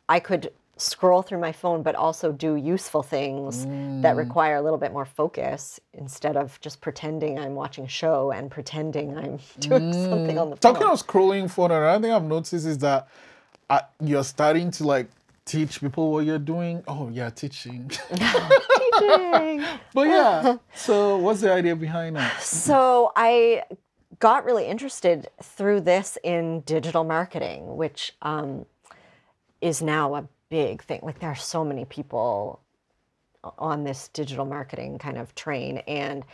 I 0.10 0.20
could 0.20 0.52
scroll 0.78 1.22
through 1.22 1.38
my 1.40 1.52
phone, 1.52 1.84
but 1.84 1.94
also 1.96 2.32
do 2.32 2.56
useful 2.56 3.04
things 3.04 3.66
Mm. 3.68 4.02
that 4.02 4.16
require 4.16 4.56
a 4.56 4.62
little 4.62 4.80
bit 4.80 4.92
more 4.92 5.06
focus 5.06 5.80
instead 5.94 6.36
of 6.36 6.60
just 6.60 6.82
pretending 6.82 7.38
I'm 7.38 7.54
watching 7.56 7.86
a 7.86 7.88
show 7.88 8.32
and 8.32 8.50
pretending 8.50 9.16
I'm 9.18 9.38
doing 9.60 9.94
something 9.94 10.38
on 10.40 10.50
the 10.50 10.56
phone. 10.56 10.74
Mm. 10.74 10.80
Talking 10.80 10.88
of 10.88 11.06
scrolling 11.06 11.52
phone, 11.52 11.72
another 11.72 12.02
thing 12.02 12.12
I've 12.12 12.24
noticed 12.24 12.54
is 12.66 12.78
that 12.80 13.08
uh, 13.72 13.80
you're 14.04 14.24
starting 14.24 14.70
to 14.70 14.84
like 14.86 15.08
teach 15.46 15.80
people 15.80 16.12
what 16.12 16.26
you're 16.26 16.38
doing. 16.38 16.84
Oh 16.90 17.10
yeah, 17.10 17.30
teaching. 17.30 17.90
Teaching. 18.10 19.64
but 19.94 20.08
yeah. 20.08 20.58
So 20.76 21.16
what's 21.18 21.40
the 21.40 21.54
idea 21.54 21.76
behind 21.78 22.18
that? 22.18 22.42
So 22.42 23.14
I 23.16 23.64
got 24.20 24.44
really 24.44 24.66
interested 24.66 25.30
through 25.42 25.82
this 25.82 26.18
in 26.22 26.62
digital 26.62 27.06
marketing, 27.06 27.78
which 27.78 28.14
um, 28.22 28.66
is 29.62 29.82
now 29.82 30.16
a 30.16 30.28
big 30.50 30.84
thing. 30.84 31.00
Like 31.02 31.20
there 31.20 31.30
are 31.30 31.36
so 31.36 31.64
many 31.64 31.86
people 31.86 32.60
on 33.58 33.86
this 33.86 34.10
digital 34.10 34.46
marketing 34.46 35.00
kind 35.00 35.18
of 35.18 35.34
train, 35.34 35.78
and 35.88 36.26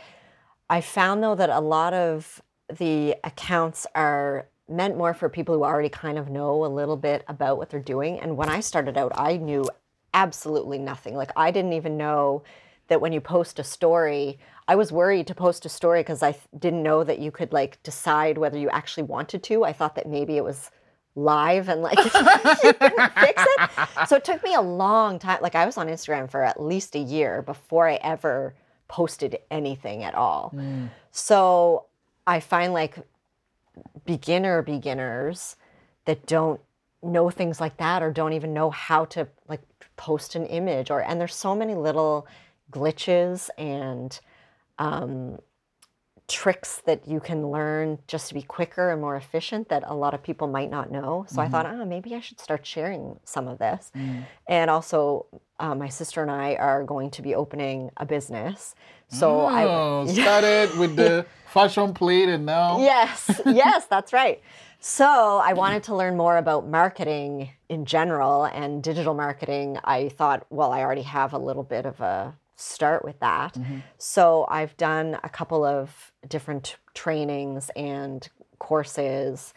I 0.68 0.80
found 0.80 1.22
though 1.22 1.36
that 1.36 1.50
a 1.50 1.60
lot 1.60 1.94
of 1.94 2.42
the 2.68 3.14
accounts 3.22 3.86
are 3.94 4.48
meant 4.68 4.96
more 4.96 5.14
for 5.14 5.28
people 5.28 5.54
who 5.54 5.64
already 5.64 5.88
kind 5.88 6.18
of 6.18 6.28
know 6.28 6.64
a 6.64 6.66
little 6.66 6.96
bit 6.96 7.24
about 7.28 7.56
what 7.56 7.70
they're 7.70 7.80
doing. 7.80 8.18
And 8.20 8.36
when 8.36 8.48
I 8.48 8.60
started 8.60 8.98
out, 8.98 9.12
I 9.14 9.36
knew 9.36 9.64
absolutely 10.14 10.78
nothing. 10.78 11.14
Like 11.14 11.32
I 11.36 11.50
didn't 11.50 11.72
even 11.72 11.96
know 11.96 12.42
that 12.88 13.00
when 13.00 13.12
you 13.12 13.20
post 13.20 13.58
a 13.58 13.64
story, 13.64 14.38
I 14.66 14.76
was 14.76 14.92
worried 14.92 15.26
to 15.28 15.34
post 15.34 15.64
a 15.66 15.68
story 15.68 16.00
because 16.00 16.22
I 16.22 16.32
th- 16.32 16.44
didn't 16.58 16.82
know 16.82 17.04
that 17.04 17.18
you 17.18 17.30
could 17.30 17.52
like 17.52 17.82
decide 17.82 18.38
whether 18.38 18.58
you 18.58 18.68
actually 18.70 19.04
wanted 19.04 19.42
to. 19.44 19.64
I 19.64 19.72
thought 19.72 19.94
that 19.94 20.08
maybe 20.08 20.36
it 20.36 20.44
was 20.44 20.70
live 21.14 21.68
and 21.68 21.82
like 21.82 21.98
you 22.04 22.10
couldn't 22.74 23.12
fix 23.14 23.42
it. 23.46 24.08
So 24.08 24.16
it 24.16 24.24
took 24.24 24.42
me 24.42 24.54
a 24.54 24.60
long 24.60 25.18
time. 25.18 25.38
Like 25.42 25.54
I 25.54 25.66
was 25.66 25.76
on 25.76 25.88
Instagram 25.88 26.30
for 26.30 26.42
at 26.42 26.62
least 26.62 26.94
a 26.94 26.98
year 26.98 27.42
before 27.42 27.88
I 27.88 27.94
ever 27.96 28.54
posted 28.88 29.38
anything 29.50 30.04
at 30.04 30.14
all. 30.14 30.52
Mm. 30.54 30.88
So 31.10 31.86
I 32.26 32.40
find 32.40 32.72
like 32.72 32.98
beginner 34.04 34.62
beginners 34.62 35.56
that 36.04 36.26
don't 36.26 36.60
know 37.02 37.30
things 37.30 37.60
like 37.60 37.76
that 37.76 38.02
or 38.02 38.10
don't 38.10 38.32
even 38.32 38.52
know 38.52 38.70
how 38.70 39.04
to 39.04 39.28
like 39.48 39.62
post 39.96 40.34
an 40.34 40.46
image 40.46 40.90
or 40.90 41.00
and 41.02 41.20
there's 41.20 41.34
so 41.34 41.54
many 41.54 41.74
little 41.74 42.26
glitches 42.72 43.50
and 43.58 44.20
um, 44.78 45.38
tricks 46.28 46.82
that 46.84 47.08
you 47.08 47.20
can 47.20 47.50
learn 47.50 47.98
just 48.06 48.28
to 48.28 48.34
be 48.34 48.42
quicker 48.42 48.90
and 48.90 49.00
more 49.00 49.16
efficient 49.16 49.70
that 49.70 49.82
a 49.86 49.94
lot 49.94 50.12
of 50.12 50.22
people 50.22 50.46
might 50.46 50.70
not 50.70 50.92
know. 50.92 51.24
So 51.28 51.40
I 51.40 51.48
thought, 51.48 51.64
oh, 51.66 51.84
maybe 51.86 52.14
I 52.14 52.20
should 52.20 52.38
start 52.38 52.66
sharing 52.66 53.18
some 53.24 53.48
of 53.48 53.58
this. 53.58 53.90
Mm. 53.96 54.24
And 54.46 54.70
also, 54.70 55.26
uh, 55.58 55.74
my 55.74 55.88
sister 55.88 56.20
and 56.20 56.30
I 56.30 56.54
are 56.56 56.84
going 56.84 57.10
to 57.12 57.22
be 57.22 57.34
opening 57.34 57.90
a 57.96 58.04
business. 58.04 58.74
So 59.08 59.40
I 59.40 59.64
oh, 59.64 60.06
started 60.12 60.78
with 60.78 60.96
the 60.96 61.24
fashion 61.50 61.94
plate 61.94 62.28
and 62.28 62.44
now 62.44 62.78
Yes, 62.78 63.40
yes, 63.46 63.86
that's 63.86 64.12
right. 64.12 64.42
So 64.80 65.40
I 65.42 65.54
wanted 65.54 65.82
to 65.84 65.96
learn 65.96 66.16
more 66.16 66.36
about 66.36 66.68
marketing 66.68 67.50
in 67.68 67.84
general 67.84 68.44
and 68.44 68.82
digital 68.82 69.14
marketing. 69.14 69.78
I 69.82 70.10
thought, 70.10 70.46
well, 70.50 70.72
I 70.72 70.82
already 70.82 71.02
have 71.02 71.32
a 71.32 71.38
little 71.38 71.64
bit 71.64 71.86
of 71.86 72.00
a 72.00 72.34
start 72.60 73.04
with 73.04 73.20
that. 73.20 73.56
So 73.98 74.44
I've 74.50 74.76
done 74.76 75.18
a 75.22 75.28
couple 75.28 75.64
of 75.64 76.12
different 76.28 76.76
trainings 76.92 77.70
and 77.76 78.28
courses 78.58 79.54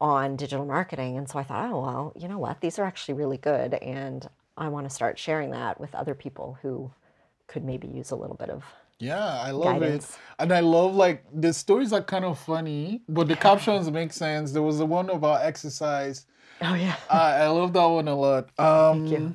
on 0.00 0.34
digital 0.36 0.66
marketing. 0.66 1.16
And 1.16 1.28
so 1.28 1.38
I 1.38 1.44
thought, 1.44 1.70
oh, 1.70 1.80
well, 1.80 2.12
you 2.16 2.26
know 2.26 2.38
what? 2.38 2.60
These 2.60 2.78
are 2.78 2.84
actually 2.84 3.14
really 3.14 3.36
good. 3.36 3.74
And 3.74 4.28
I 4.56 4.68
want 4.68 4.88
to 4.88 4.90
start 4.90 5.16
sharing 5.18 5.52
that 5.52 5.80
with 5.80 5.94
other 5.94 6.14
people 6.14 6.58
who 6.62 6.90
could 7.46 7.64
maybe 7.64 7.86
use 7.86 8.10
a 8.10 8.16
little 8.16 8.36
bit 8.36 8.50
of 8.50 8.64
Yeah, 8.98 9.24
I 9.24 9.52
love 9.52 9.80
Guidance. 9.80 10.10
it. 10.10 10.18
And 10.40 10.52
I 10.52 10.60
love 10.60 10.94
like 10.96 11.24
the 11.32 11.52
stories 11.52 11.92
are 11.92 12.02
kind 12.02 12.24
of 12.24 12.36
funny, 12.38 13.02
but 13.08 13.28
the 13.28 13.36
captions 13.36 13.88
make 14.00 14.12
sense. 14.12 14.50
There 14.52 14.62
was 14.62 14.78
the 14.78 14.86
one 14.86 15.08
about 15.10 15.42
exercise. 15.44 16.26
Oh 16.62 16.74
yeah. 16.74 16.96
I, 17.08 17.44
I 17.44 17.48
love 17.48 17.72
that 17.74 17.86
one 17.86 18.08
a 18.08 18.14
lot. 18.16 18.50
Um 18.58 19.06
you. 19.06 19.34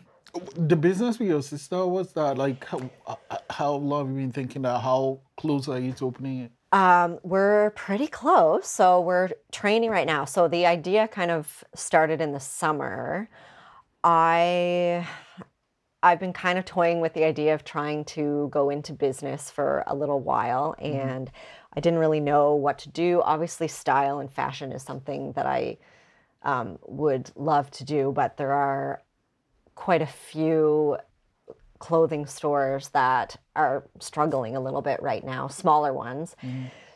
The 0.56 0.76
business 0.76 1.20
with 1.20 1.28
your 1.28 1.42
sister, 1.42 1.86
was 1.86 2.14
that? 2.14 2.38
Like 2.38 2.66
how, 2.66 2.90
uh, 3.08 3.16
how 3.50 3.74
long 3.74 4.08
have 4.08 4.16
you 4.16 4.22
been 4.22 4.32
thinking 4.32 4.64
that? 4.64 4.80
How 4.80 5.20
close 5.38 5.68
are 5.68 5.80
you 5.80 5.94
to 5.94 6.06
opening 6.06 6.42
it? 6.42 6.52
Um, 6.72 7.20
we're 7.24 7.70
pretty 7.72 8.08
close. 8.08 8.68
So 8.68 9.00
we're 9.00 9.30
training 9.52 9.92
right 9.92 10.08
now. 10.08 10.26
So 10.26 10.48
the 10.48 10.66
idea 10.66 11.08
kind 11.08 11.32
of 11.32 11.64
started 11.74 12.22
in 12.22 12.34
the 12.34 12.40
summer. 12.40 13.30
I 14.04 15.08
I've 16.04 16.20
been 16.20 16.34
kind 16.34 16.60
of 16.60 16.66
toying 16.66 17.00
with 17.02 17.14
the 17.14 17.24
idea 17.24 17.56
of 17.56 17.64
trying 17.64 18.06
to 18.06 18.50
go 18.52 18.70
into 18.70 18.94
business 18.94 19.50
for 19.50 19.84
a 19.88 19.96
little 19.96 20.20
while 20.20 20.76
and 20.78 21.32
I 21.74 21.80
didn't 21.80 21.98
really 21.98 22.20
know 22.20 22.54
what 22.54 22.78
to 22.80 22.90
do. 22.90 23.22
Obviously 23.24 23.68
style 23.68 24.20
and 24.20 24.32
fashion 24.32 24.72
is 24.72 24.84
something 24.84 25.32
that 25.32 25.48
I 25.48 25.78
um, 26.44 26.78
would 26.86 27.32
love 27.36 27.72
to 27.72 27.84
do, 27.84 28.12
but 28.16 28.38
there 28.38 28.52
are 28.52 29.02
quite 29.76 30.02
a 30.02 30.08
few 30.08 30.98
clothing 31.80 32.26
stores 32.26 32.90
that 32.90 33.38
are 33.56 33.84
struggling 34.00 34.56
a 34.56 34.60
little 34.60 34.82
bit 34.82 35.02
right 35.02 35.24
now, 35.24 35.48
smaller 35.48 35.94
ones. 35.94 36.36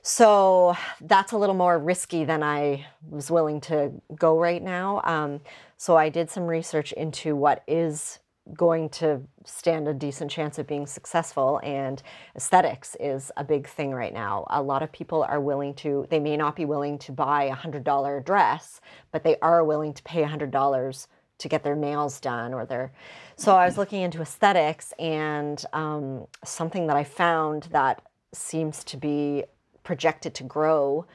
So 0.02 0.76
that's 1.02 1.34
a 1.34 1.38
little 1.38 1.56
more 1.56 1.78
risky 1.78 2.24
than 2.24 2.42
I 2.42 2.86
was 3.08 3.30
willing 3.30 3.62
to 3.62 3.92
go 4.16 4.40
right 4.40 4.64
now. 4.64 5.02
Um, 5.04 5.42
so 5.78 5.98
I 5.98 6.10
did 6.10 6.30
some 6.30 6.48
research 6.48 6.94
into 6.94 7.36
what 7.36 7.64
is 7.68 8.20
going 8.54 8.90
to 8.90 9.22
stand 9.46 9.88
a 9.88 9.94
decent 9.94 10.32
chance 10.32 10.58
of 10.58 10.66
being 10.68 10.88
successful 10.88 11.60
and 11.64 12.02
aesthetics 12.36 12.96
is 13.00 13.32
a 13.38 13.44
big 13.44 13.68
thing 13.68 13.92
right 13.92 14.14
now 14.14 14.46
a 14.50 14.62
lot 14.62 14.82
of 14.82 14.92
people 14.92 15.22
are 15.24 15.40
willing 15.40 15.74
to 15.74 16.08
they 16.10 16.20
may 16.20 16.36
not 16.36 16.56
be 16.56 16.66
willing 16.66 16.98
to 16.98 17.12
buy 17.12 17.44
a 17.44 17.54
hundred 17.54 17.84
dollar 17.84 18.20
dress 18.20 18.82
but 19.12 19.24
they 19.24 19.38
are 19.42 19.64
willing 19.64 19.94
to 19.94 20.02
pay 20.02 20.24
a 20.24 20.28
hundred 20.28 20.50
dollars 20.50 21.08
to 21.40 21.50
get 21.50 21.64
their 21.64 21.76
nails 21.76 22.20
done 22.20 22.54
or 22.54 22.66
their 22.66 22.92
so 23.36 23.56
i 23.56 23.66
was 23.66 23.78
looking 23.78 24.02
into 24.02 24.22
aesthetics 24.22 24.94
and 25.00 25.66
um, 25.74 26.28
something 26.46 26.88
that 26.88 26.96
i 26.96 27.04
found 27.04 27.64
that 27.72 28.02
seems 28.32 28.84
to 28.84 28.98
be 28.98 29.44
projected 29.84 30.34
to 30.36 30.44
grow 30.44 31.06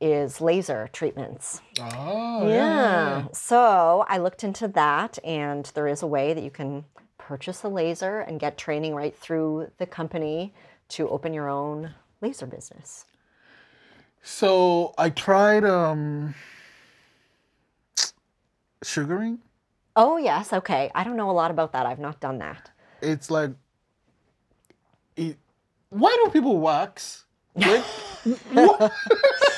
is 0.00 0.40
laser 0.40 0.88
treatments 0.92 1.60
Oh 2.32 2.48
yeah. 2.48 3.26
So 3.32 4.04
I 4.08 4.18
looked 4.18 4.42
into 4.44 4.68
that, 4.68 5.18
and 5.24 5.70
there 5.74 5.86
is 5.86 6.02
a 6.02 6.06
way 6.06 6.32
that 6.34 6.42
you 6.42 6.50
can 6.50 6.84
purchase 7.18 7.62
a 7.62 7.68
laser 7.68 8.20
and 8.20 8.40
get 8.40 8.58
training 8.58 8.94
right 8.94 9.16
through 9.16 9.70
the 9.78 9.86
company 9.86 10.52
to 10.88 11.08
open 11.08 11.32
your 11.32 11.48
own 11.48 11.94
laser 12.20 12.46
business. 12.46 13.04
So 14.22 14.94
I 14.98 15.10
tried 15.10 15.64
um 15.64 16.34
sugaring. 18.82 19.38
Oh, 19.94 20.16
yes. 20.16 20.52
Okay. 20.52 20.90
I 20.94 21.04
don't 21.04 21.16
know 21.16 21.30
a 21.30 21.32
lot 21.32 21.50
about 21.50 21.72
that. 21.72 21.86
I've 21.86 21.98
not 21.98 22.20
done 22.20 22.38
that. 22.38 22.70
It's 23.00 23.30
like 23.30 23.50
it, 25.16 25.36
why 25.90 26.16
do 26.24 26.30
people 26.30 26.58
wax? 26.58 27.24
Like, 27.54 27.84
what? 28.52 28.92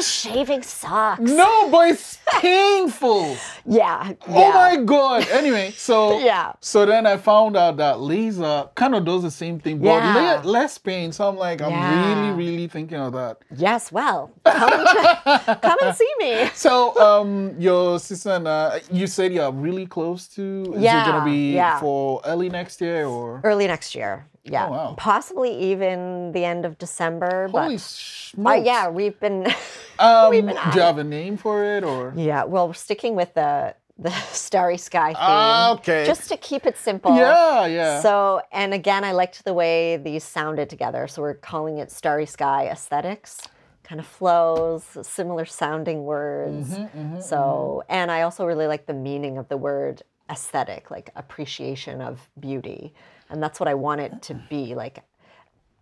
Because 0.00 0.12
shaving 0.14 0.62
sucks. 0.62 1.20
No, 1.20 1.68
but 1.70 1.90
it's 1.90 2.18
painful. 2.40 3.36
Yeah. 3.66 4.14
Oh 4.28 4.52
my 4.52 4.76
god. 4.82 5.28
Anyway, 5.28 5.72
so 5.72 6.18
Yeah. 6.24 6.52
So 6.60 6.86
then 6.86 7.04
I 7.06 7.18
found 7.18 7.54
out 7.56 7.76
that 7.76 8.00
laser 8.00 8.68
kind 8.74 8.94
of 8.94 9.04
does 9.04 9.22
the 9.24 9.30
same 9.30 9.60
thing, 9.60 9.78
but 9.78 9.86
Yeah. 9.88 10.40
le- 10.42 10.48
less 10.48 10.78
pain. 10.78 11.12
So 11.12 11.28
I'm 11.28 11.36
like, 11.36 11.60
I'm 11.60 11.70
Yeah. 11.70 12.14
really, 12.14 12.32
really 12.46 12.66
thinking 12.68 12.98
of 12.98 13.12
that. 13.12 13.38
Yes. 13.54 13.92
Well, 13.92 14.30
come 14.46 14.72
and, 14.72 15.60
come 15.62 15.76
and 15.82 15.94
see 15.94 16.12
me. 16.18 16.48
So 16.54 16.96
um, 16.98 17.54
your 17.58 17.98
sister 17.98 18.30
and 18.30 18.48
uh, 18.48 18.78
you 18.90 19.06
said 19.06 19.34
you're 19.34 19.52
really 19.52 19.86
close 19.86 20.28
to. 20.28 20.64
Is 20.70 20.76
it 20.76 20.80
Yeah, 20.82 21.04
gonna 21.06 21.24
be 21.26 21.52
yeah. 21.54 21.78
for 21.78 22.22
early 22.24 22.48
next 22.48 22.80
year 22.80 23.04
or? 23.04 23.42
Early 23.44 23.66
next 23.66 23.94
year. 23.94 24.26
Yeah. 24.44 24.66
Oh, 24.66 24.70
wow. 24.70 24.94
Possibly 24.96 25.52
even 25.72 26.32
the 26.32 26.44
end 26.44 26.64
of 26.64 26.78
December. 26.78 27.48
Holy 27.48 27.74
but 27.74 27.80
smokes! 27.80 28.60
uh, 28.60 28.62
yeah, 28.64 28.88
we've 28.88 29.18
been. 29.20 29.46
Um, 30.00 30.30
we've 30.30 30.46
do 30.46 30.54
you 30.54 30.80
have 30.80 30.96
a 30.96 31.04
name 31.04 31.36
for 31.36 31.62
it 31.62 31.84
or? 31.84 32.14
Yeah, 32.16 32.44
well, 32.44 32.68
we're 32.68 32.72
sticking 32.72 33.16
with 33.16 33.34
the 33.34 33.74
the 33.98 34.10
starry 34.32 34.78
sky 34.78 35.08
theme. 35.08 35.16
Ah, 35.18 35.72
okay. 35.72 36.06
Just 36.06 36.28
to 36.30 36.36
keep 36.38 36.66
it 36.66 36.76
simple. 36.78 37.14
Yeah, 37.14 37.66
yeah. 37.66 38.00
So, 38.00 38.40
and 38.50 38.72
again, 38.72 39.04
I 39.04 39.12
liked 39.12 39.44
the 39.44 39.52
way 39.52 39.98
these 39.98 40.24
sounded 40.24 40.70
together. 40.70 41.06
So 41.06 41.22
we're 41.22 41.34
calling 41.34 41.78
it 41.78 41.90
Starry 41.90 42.26
Sky 42.26 42.66
Aesthetics. 42.68 43.42
Kind 43.82 44.00
of 44.00 44.06
flows, 44.06 44.84
similar 45.02 45.44
sounding 45.44 46.04
words. 46.04 46.78
Mm-hmm, 46.78 47.20
so, 47.20 47.82
and 47.88 48.10
I 48.10 48.22
also 48.22 48.46
really 48.46 48.68
like 48.68 48.86
the 48.86 48.94
meaning 48.94 49.36
of 49.36 49.48
the 49.48 49.56
word 49.56 50.02
aesthetic, 50.30 50.90
like 50.90 51.10
appreciation 51.16 52.00
of 52.00 52.28
beauty. 52.38 52.94
And 53.30 53.42
that's 53.42 53.58
what 53.60 53.68
I 53.68 53.74
want 53.74 54.00
it 54.00 54.22
to 54.22 54.34
be. 54.50 54.74
Like, 54.74 54.98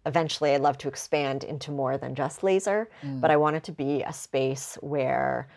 eventually, 0.06 0.54
I'd 0.54 0.60
love 0.60 0.78
to 0.78 0.88
expand 0.88 1.44
into 1.44 1.70
more 1.70 1.98
than 1.98 2.14
just 2.14 2.42
laser, 2.42 2.88
Mm. 3.02 3.20
but 3.20 3.30
I 3.30 3.36
want 3.36 3.56
it 3.56 3.64
to 3.64 3.72
be 3.72 4.02
a 4.02 4.12
space 4.12 4.76
where 4.80 5.48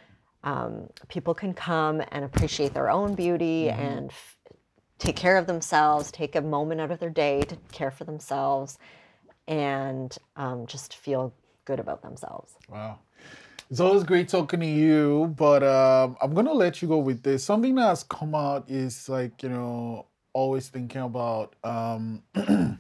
um, 0.43 0.89
people 1.07 1.33
can 1.33 1.53
come 1.53 2.01
and 2.11 2.25
appreciate 2.25 2.73
their 2.73 2.89
own 2.89 3.13
beauty 3.13 3.65
Mm-hmm. 3.65 3.79
and 3.81 4.09
f- 4.09 4.37
take 4.97 5.15
care 5.15 5.37
of 5.37 5.45
themselves, 5.47 6.11
take 6.11 6.35
a 6.35 6.41
moment 6.41 6.81
out 6.81 6.91
of 6.91 6.99
their 6.99 7.09
day 7.11 7.41
to 7.43 7.55
care 7.71 7.91
for 7.91 8.05
themselves, 8.05 8.79
and 9.47 10.17
um, 10.35 10.65
just 10.65 10.95
feel 10.95 11.33
good 11.65 11.79
about 11.79 12.01
themselves. 12.01 12.55
Wow. 12.69 12.99
It's 13.69 13.79
always 13.79 14.03
great 14.03 14.27
talking 14.27 14.59
to 14.59 14.65
you, 14.65 15.33
but 15.37 15.63
um, 15.63 16.17
I'm 16.21 16.33
gonna 16.33 16.51
let 16.53 16.81
you 16.81 16.87
go 16.89 16.97
with 16.97 17.23
this. 17.23 17.43
Something 17.43 17.75
that 17.75 17.87
has 17.87 18.03
come 18.03 18.35
out 18.35 18.69
is 18.69 19.07
like 19.07 19.41
you 19.43 19.49
know 19.49 20.07
always 20.33 20.69
thinking 20.69 21.01
about 21.01 21.55
um, 21.63 22.23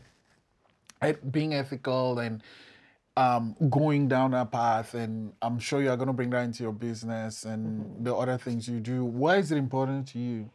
being 1.31 1.53
ethical 1.53 2.19
and 2.19 2.43
um, 3.17 3.55
going 3.69 4.07
down 4.07 4.31
that 4.31 4.51
path. 4.51 4.93
And 4.93 5.33
I'm 5.41 5.59
sure 5.59 5.81
you 5.81 5.89
are 5.89 5.97
gonna 5.97 6.13
bring 6.13 6.29
that 6.31 6.43
into 6.43 6.63
your 6.63 6.73
business 6.73 7.43
and 7.43 7.83
mm-hmm. 7.83 8.03
the 8.03 8.15
other 8.15 8.37
things 8.37 8.67
you 8.67 8.79
do. 8.79 9.03
Why 9.03 9.37
is 9.37 9.51
it 9.51 9.57
important 9.57 10.07
to 10.09 10.19
you? 10.19 10.49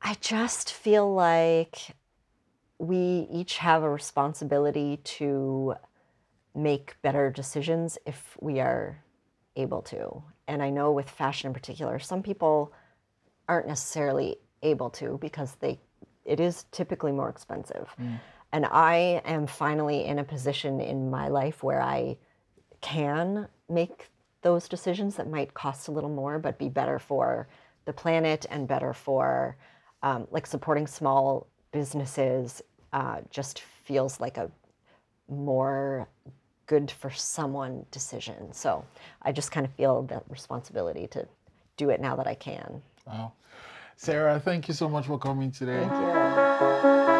I 0.00 0.16
just 0.20 0.72
feel 0.72 1.12
like 1.12 1.96
we 2.78 3.26
each 3.30 3.58
have 3.58 3.82
a 3.82 3.90
responsibility 3.90 4.98
to 5.02 5.74
make 6.54 6.96
better 7.02 7.30
decisions 7.30 7.98
if 8.06 8.36
we 8.40 8.60
are 8.60 9.02
able 9.56 9.82
to. 9.82 10.22
And 10.46 10.62
I 10.62 10.70
know 10.70 10.92
with 10.92 11.10
fashion 11.10 11.48
in 11.48 11.54
particular, 11.54 11.98
some 11.98 12.22
people 12.22 12.72
aren't 13.48 13.66
necessarily 13.66 14.36
able 14.62 14.90
to 14.90 15.18
because 15.20 15.54
they 15.56 15.78
it 16.24 16.40
is 16.40 16.64
typically 16.72 17.10
more 17.10 17.30
expensive. 17.30 17.88
Mm. 17.98 18.20
And 18.52 18.66
I 18.66 19.22
am 19.24 19.46
finally 19.46 20.04
in 20.04 20.18
a 20.18 20.24
position 20.24 20.80
in 20.80 21.10
my 21.10 21.28
life 21.28 21.62
where 21.62 21.80
I 21.80 22.18
can 22.80 23.48
make 23.68 24.10
those 24.42 24.68
decisions 24.68 25.16
that 25.16 25.28
might 25.28 25.54
cost 25.54 25.88
a 25.88 25.90
little 25.90 26.10
more 26.10 26.38
but 26.38 26.58
be 26.58 26.68
better 26.68 26.98
for 26.98 27.48
the 27.86 27.92
planet 27.92 28.46
and 28.50 28.68
better 28.68 28.92
for 28.92 29.56
um, 30.02 30.26
like 30.30 30.46
supporting 30.46 30.86
small 30.86 31.46
businesses 31.72 32.62
uh, 32.92 33.20
just 33.30 33.60
feels 33.84 34.20
like 34.20 34.36
a 34.36 34.50
more 35.28 36.08
good 36.66 36.90
for 36.90 37.10
someone 37.10 37.84
decision. 37.90 38.52
So 38.52 38.84
I 39.22 39.32
just 39.32 39.50
kind 39.50 39.66
of 39.66 39.72
feel 39.72 40.02
that 40.04 40.22
responsibility 40.28 41.06
to 41.08 41.26
do 41.76 41.90
it 41.90 42.00
now 42.00 42.16
that 42.16 42.26
I 42.26 42.34
can. 42.34 42.82
Wow. 43.06 43.32
Sarah, 43.98 44.38
thank 44.38 44.68
you 44.68 44.74
so 44.74 44.88
much 44.88 45.06
for 45.06 45.18
coming 45.18 45.50
today. 45.50 45.84
Thank 45.84 47.08
you. 47.08 47.17